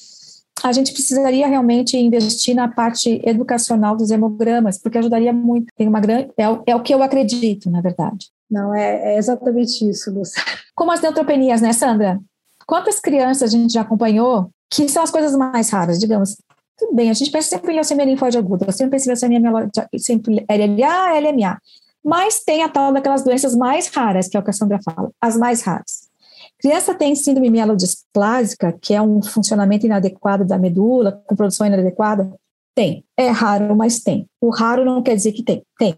[0.63, 5.67] a gente precisaria realmente investir na parte educacional dos hemogramas, porque ajudaria muito.
[5.77, 8.27] Tem uma grande, é, é o que eu acredito, na verdade.
[8.51, 10.43] Não, é, é exatamente isso, Lúcia.
[10.75, 12.21] Como as neutropenias, né, Sandra?
[12.67, 16.37] Quantas crianças a gente já acompanhou que são as coisas mais raras, digamos?
[16.79, 20.47] Tudo bem, a gente pensa sempre em leucemia linfóide aguda, sempre pensa em leucemia sempre
[20.49, 21.59] LLA, LMA.
[22.05, 25.11] Mas tem a tal daquelas doenças mais raras, que é o que a Sandra fala,
[25.21, 26.11] as mais raras.
[26.59, 32.33] Criança tem síndrome mielodisplásica, que é um funcionamento inadequado da medula, com produção inadequada?
[32.75, 33.05] Tem.
[33.17, 34.27] É raro, mas tem.
[34.41, 35.63] O raro não quer dizer que tem.
[35.79, 35.97] Tem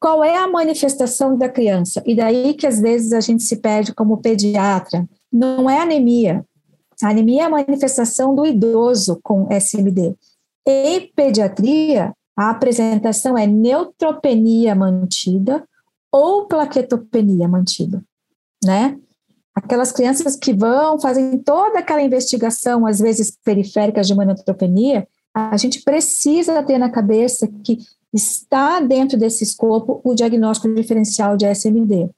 [0.00, 2.02] qual é a manifestação da criança?
[2.06, 5.06] E daí que às vezes a gente se perde como pediatra.
[5.30, 6.42] Não é anemia.
[7.02, 10.14] A anemia é a manifestação do idoso com SMD.
[10.66, 15.66] Em pediatria, a apresentação é neutropenia mantida
[16.12, 18.02] ou plaquetopenia mantida,
[18.64, 18.98] né?
[19.54, 25.56] Aquelas crianças que vão, fazem toda aquela investigação, às vezes periféricas de uma neutropenia, a
[25.56, 27.78] gente precisa ter na cabeça que
[28.12, 32.10] está dentro desse escopo o diagnóstico diferencial de SMD.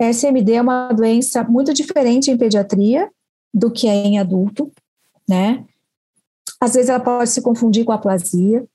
[0.00, 3.10] SMD é uma doença muito diferente em pediatria
[3.52, 4.70] do que é em adulto,
[5.28, 5.64] né?
[6.60, 8.66] Às vezes ela pode se confundir com aplasia.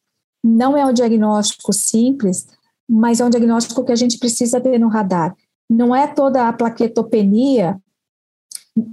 [0.43, 2.47] Não é um diagnóstico simples,
[2.87, 5.35] mas é um diagnóstico que a gente precisa ter no radar.
[5.69, 7.79] Não é toda a plaquetopenia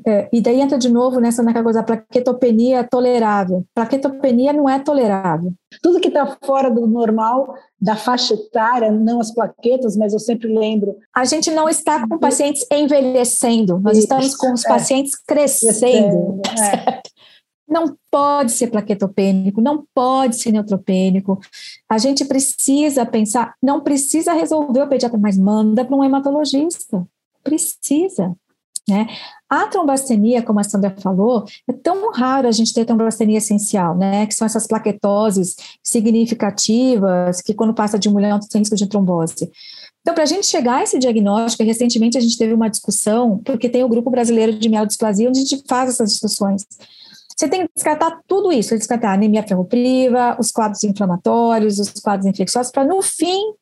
[0.06, 3.64] é, e daí entra de novo nessa naquela coisa, a plaquetopenia é tolerável.
[3.74, 5.52] Plaquetopenia não é tolerável.
[5.82, 10.46] Tudo que está fora do normal, da faixa etária, não as plaquetas, mas eu sempre
[10.46, 10.96] lembro.
[11.14, 14.68] A gente não está com pacientes envelhecendo, nós Isso, estamos com os é.
[14.68, 16.40] pacientes crescendo.
[16.46, 17.02] É.
[17.66, 21.40] Não pode ser plaquetopênico, não pode ser neutropênico.
[21.88, 27.06] A gente precisa pensar, não precisa resolver o pediatra, mas manda para um hematologista.
[27.42, 28.36] Precisa.
[28.88, 29.06] Né?
[29.48, 34.26] A trombastenia, como a Sandra falou, é tão raro a gente ter trombastenia essencial, né?
[34.26, 39.50] Que são essas plaquetoses significativas, que quando passa de um milhão tem risco de trombose.
[40.00, 43.68] Então, para a gente chegar a esse diagnóstico, recentemente a gente teve uma discussão, porque
[43.68, 46.66] tem o Grupo Brasileiro de Mielodisplasia, onde a gente faz essas discussões.
[47.36, 52.26] Você tem que descartar tudo isso, descartar a anemia ferropriva, os quadros inflamatórios, os quadros
[52.26, 53.54] infecciosos, para no fim,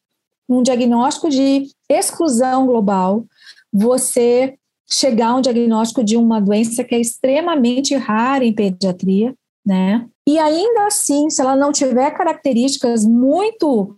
[0.49, 3.25] um diagnóstico de exclusão global,
[3.73, 4.57] você
[4.93, 9.35] chegar a um diagnóstico de uma doença que é extremamente rara em pediatria,
[9.65, 10.07] né?
[10.29, 13.97] E ainda assim, se ela não tiver características muito,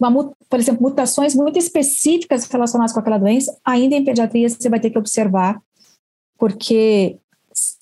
[0.00, 4.80] uma, por exemplo, mutações muito específicas relacionadas com aquela doença, ainda em pediatria você vai
[4.80, 5.60] ter que observar,
[6.38, 7.18] porque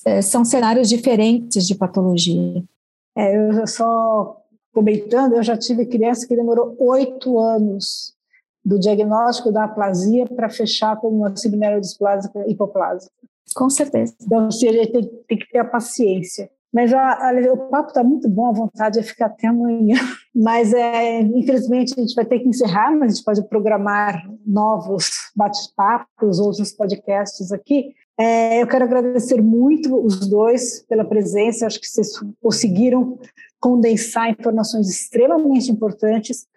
[0.04, 2.62] é, são cenários diferentes de patologia.
[3.16, 4.40] É, eu só
[4.72, 8.14] comentando, eu já tive criança que demorou oito anos
[8.64, 13.12] do diagnóstico da aplasia para fechar com uma subnerodesplásica hipoplásica.
[13.54, 14.14] Com certeza.
[14.22, 16.50] Então, assim, a gente tem, tem que ter a paciência.
[16.72, 19.96] Mas a, a, o papo está muito bom, a vontade é ficar até amanhã.
[20.34, 25.30] Mas, é, infelizmente, a gente vai ter que encerrar, mas a gente pode programar novos
[25.36, 27.94] bate-papos, outros podcasts aqui.
[28.18, 32.08] É, eu quero agradecer muito os dois pela presença, acho que vocês
[32.42, 33.16] conseguiram
[33.60, 36.48] condensar informações extremamente importantes.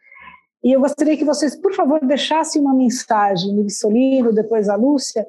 [0.63, 5.25] E eu gostaria que vocês, por favor, deixassem uma mensagem no Vissolino, depois a Lúcia,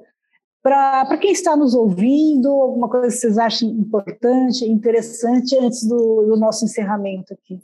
[0.62, 6.37] para quem está nos ouvindo, alguma coisa que vocês achem importante, interessante, antes do, do
[6.37, 7.61] nosso encerramento aqui.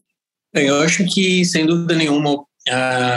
[0.53, 2.45] Eu acho que, sem dúvida nenhuma,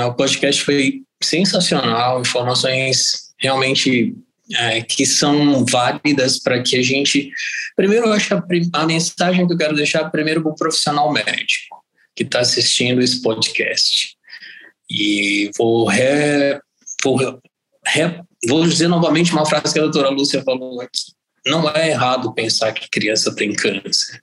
[0.08, 4.16] o podcast foi sensacional, informações realmente
[4.56, 7.30] é, que são válidas para que a gente.
[7.76, 8.44] Primeiro, eu acho a,
[8.74, 11.78] a mensagem que eu quero deixar primeiro para o profissional médico
[12.16, 14.17] que está assistindo esse podcast.
[14.90, 16.60] E vou, re,
[17.04, 17.18] vou,
[17.86, 21.14] re, vou dizer novamente uma frase que a doutora Lúcia falou aqui.
[21.46, 24.22] Não é errado pensar que criança tem câncer.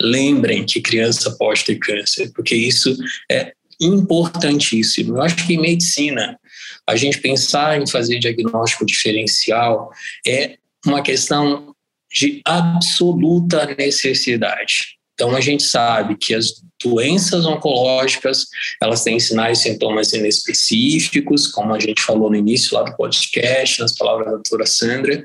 [0.00, 2.96] Lembrem que criança pode ter câncer, porque isso
[3.30, 5.16] é importantíssimo.
[5.16, 6.38] Eu acho que em medicina
[6.86, 9.90] a gente pensar em fazer diagnóstico diferencial
[10.26, 10.56] é
[10.86, 11.74] uma questão
[12.12, 14.96] de absoluta necessidade.
[15.14, 18.46] Então a gente sabe que as doenças oncológicas,
[18.82, 23.80] elas têm sinais e sintomas inespecíficos, como a gente falou no início lá do podcast,
[23.80, 25.24] nas palavras da doutora Sandra,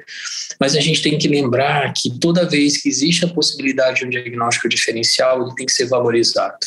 [0.60, 4.10] mas a gente tem que lembrar que toda vez que existe a possibilidade de um
[4.10, 6.58] diagnóstico diferencial, ele tem que ser valorizado.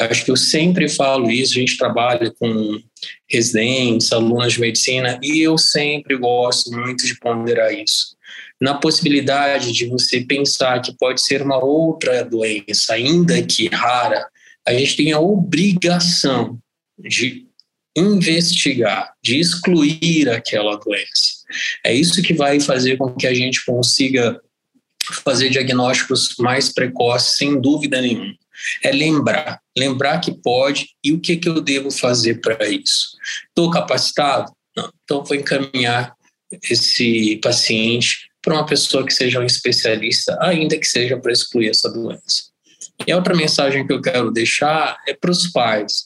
[0.00, 2.80] Eu acho que eu sempre falo isso, a gente trabalha com
[3.28, 8.15] residentes, alunos de medicina, e eu sempre gosto muito de ponderar isso.
[8.60, 14.26] Na possibilidade de você pensar que pode ser uma outra doença, ainda que rara,
[14.66, 16.58] a gente tem a obrigação
[16.98, 17.46] de
[17.94, 21.44] investigar, de excluir aquela doença.
[21.84, 24.40] É isso que vai fazer com que a gente consiga
[25.24, 28.34] fazer diagnósticos mais precoces, sem dúvida nenhuma
[28.82, 33.16] é lembrar, lembrar que pode e o que, que eu devo fazer para isso.
[33.48, 34.52] Estou capacitado?
[34.76, 34.90] Não.
[35.04, 36.14] Então, vou encaminhar
[36.70, 41.90] esse paciente para uma pessoa que seja um especialista, ainda que seja para excluir essa
[41.90, 42.44] doença.
[43.04, 46.04] E a outra mensagem que eu quero deixar é para os pais.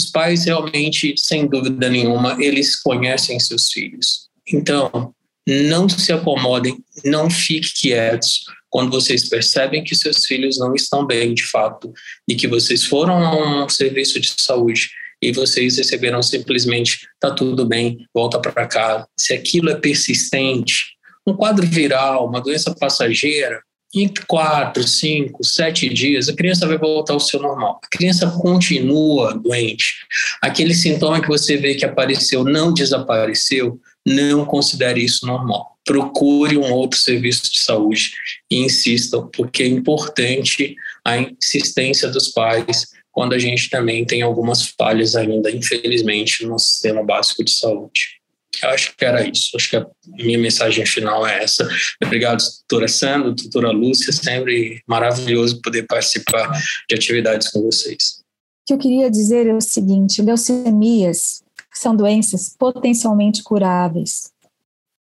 [0.00, 4.30] Os pais realmente, sem dúvida nenhuma, eles conhecem seus filhos.
[4.50, 5.14] Então,
[5.46, 11.34] não se acomodem, não fiquem quietos, quando vocês percebem que seus filhos não estão bem
[11.34, 11.92] de fato
[12.26, 14.88] e que vocês foram a um serviço de saúde
[15.20, 19.06] e vocês receberam simplesmente tá tudo bem, volta para casa.
[19.14, 23.60] Se aquilo é persistente, um quadro viral, uma doença passageira,
[23.94, 27.78] em quatro, cinco, sete dias, a criança vai voltar ao seu normal.
[27.84, 29.96] A criança continua doente.
[30.40, 36.72] Aquele sintoma que você vê que apareceu não desapareceu, não considere isso normal procure um
[36.72, 38.12] outro serviço de saúde
[38.50, 44.68] e insistam, porque é importante a insistência dos pais quando a gente também tem algumas
[44.68, 48.21] falhas ainda, infelizmente, no sistema básico de saúde.
[48.62, 49.56] Eu acho que era isso.
[49.56, 51.68] Acho que a minha mensagem final é essa.
[52.02, 54.12] Obrigado, doutora Sandra, doutora Lúcia.
[54.12, 56.50] Sempre maravilhoso poder participar
[56.88, 58.22] de atividades com vocês.
[58.62, 61.42] O que eu queria dizer é o seguinte: leucemias
[61.72, 64.30] são doenças potencialmente curáveis.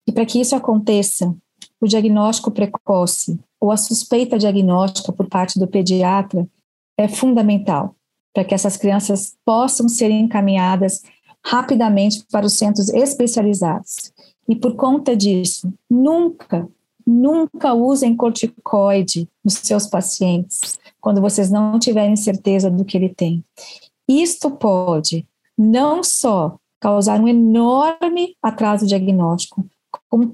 [0.06, 1.34] E para que isso aconteça,
[1.80, 6.46] o diagnóstico precoce ou a suspeita diagnóstica por parte do pediatra
[6.96, 7.94] é fundamental
[8.34, 11.02] para que essas crianças possam ser encaminhadas
[11.44, 14.12] rapidamente para os centros especializados.
[14.48, 16.68] E por conta disso, nunca,
[17.06, 23.44] nunca usem corticoide nos seus pacientes quando vocês não tiverem certeza do que ele tem.
[24.08, 25.26] Isto pode
[25.56, 29.66] não só causar um enorme atraso diagnóstico,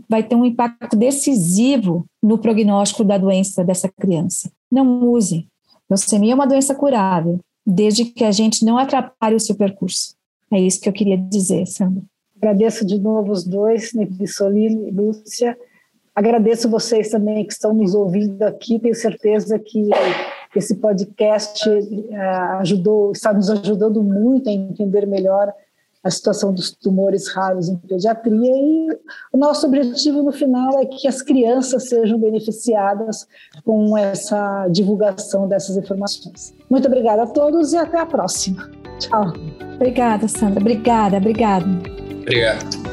[0.08, 4.50] vai ter um impacto decisivo no prognóstico da doença dessa criança.
[4.70, 5.48] Não use.
[5.88, 10.14] Leucemia é uma doença curável, desde que a gente não atrapalhe o seu percurso.
[10.54, 12.00] É isso que eu queria dizer, Sandra.
[12.36, 15.58] Agradeço de novo os dois, Nicolini e Lúcia.
[16.14, 18.78] Agradeço vocês também que estão nos ouvindo aqui.
[18.78, 19.90] Tenho certeza que
[20.54, 22.14] esse podcast uh,
[22.60, 25.52] ajudou, está nos ajudando muito a entender melhor
[26.04, 28.88] a situação dos tumores raros em pediatria e
[29.32, 33.26] o nosso objetivo no final é que as crianças sejam beneficiadas
[33.64, 36.54] com essa divulgação dessas informações.
[36.68, 38.70] Muito obrigada a todos e até a próxima.
[38.98, 39.32] Tchau.
[39.74, 40.60] Obrigada, Sandra.
[40.60, 41.66] Obrigada, obrigada.
[42.20, 42.84] Obrigado.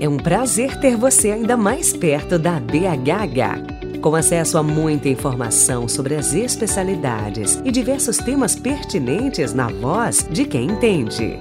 [0.00, 5.88] É um prazer ter você ainda mais perto da BHH com acesso a muita informação
[5.88, 11.40] sobre as especialidades e diversos temas pertinentes na voz de quem entende.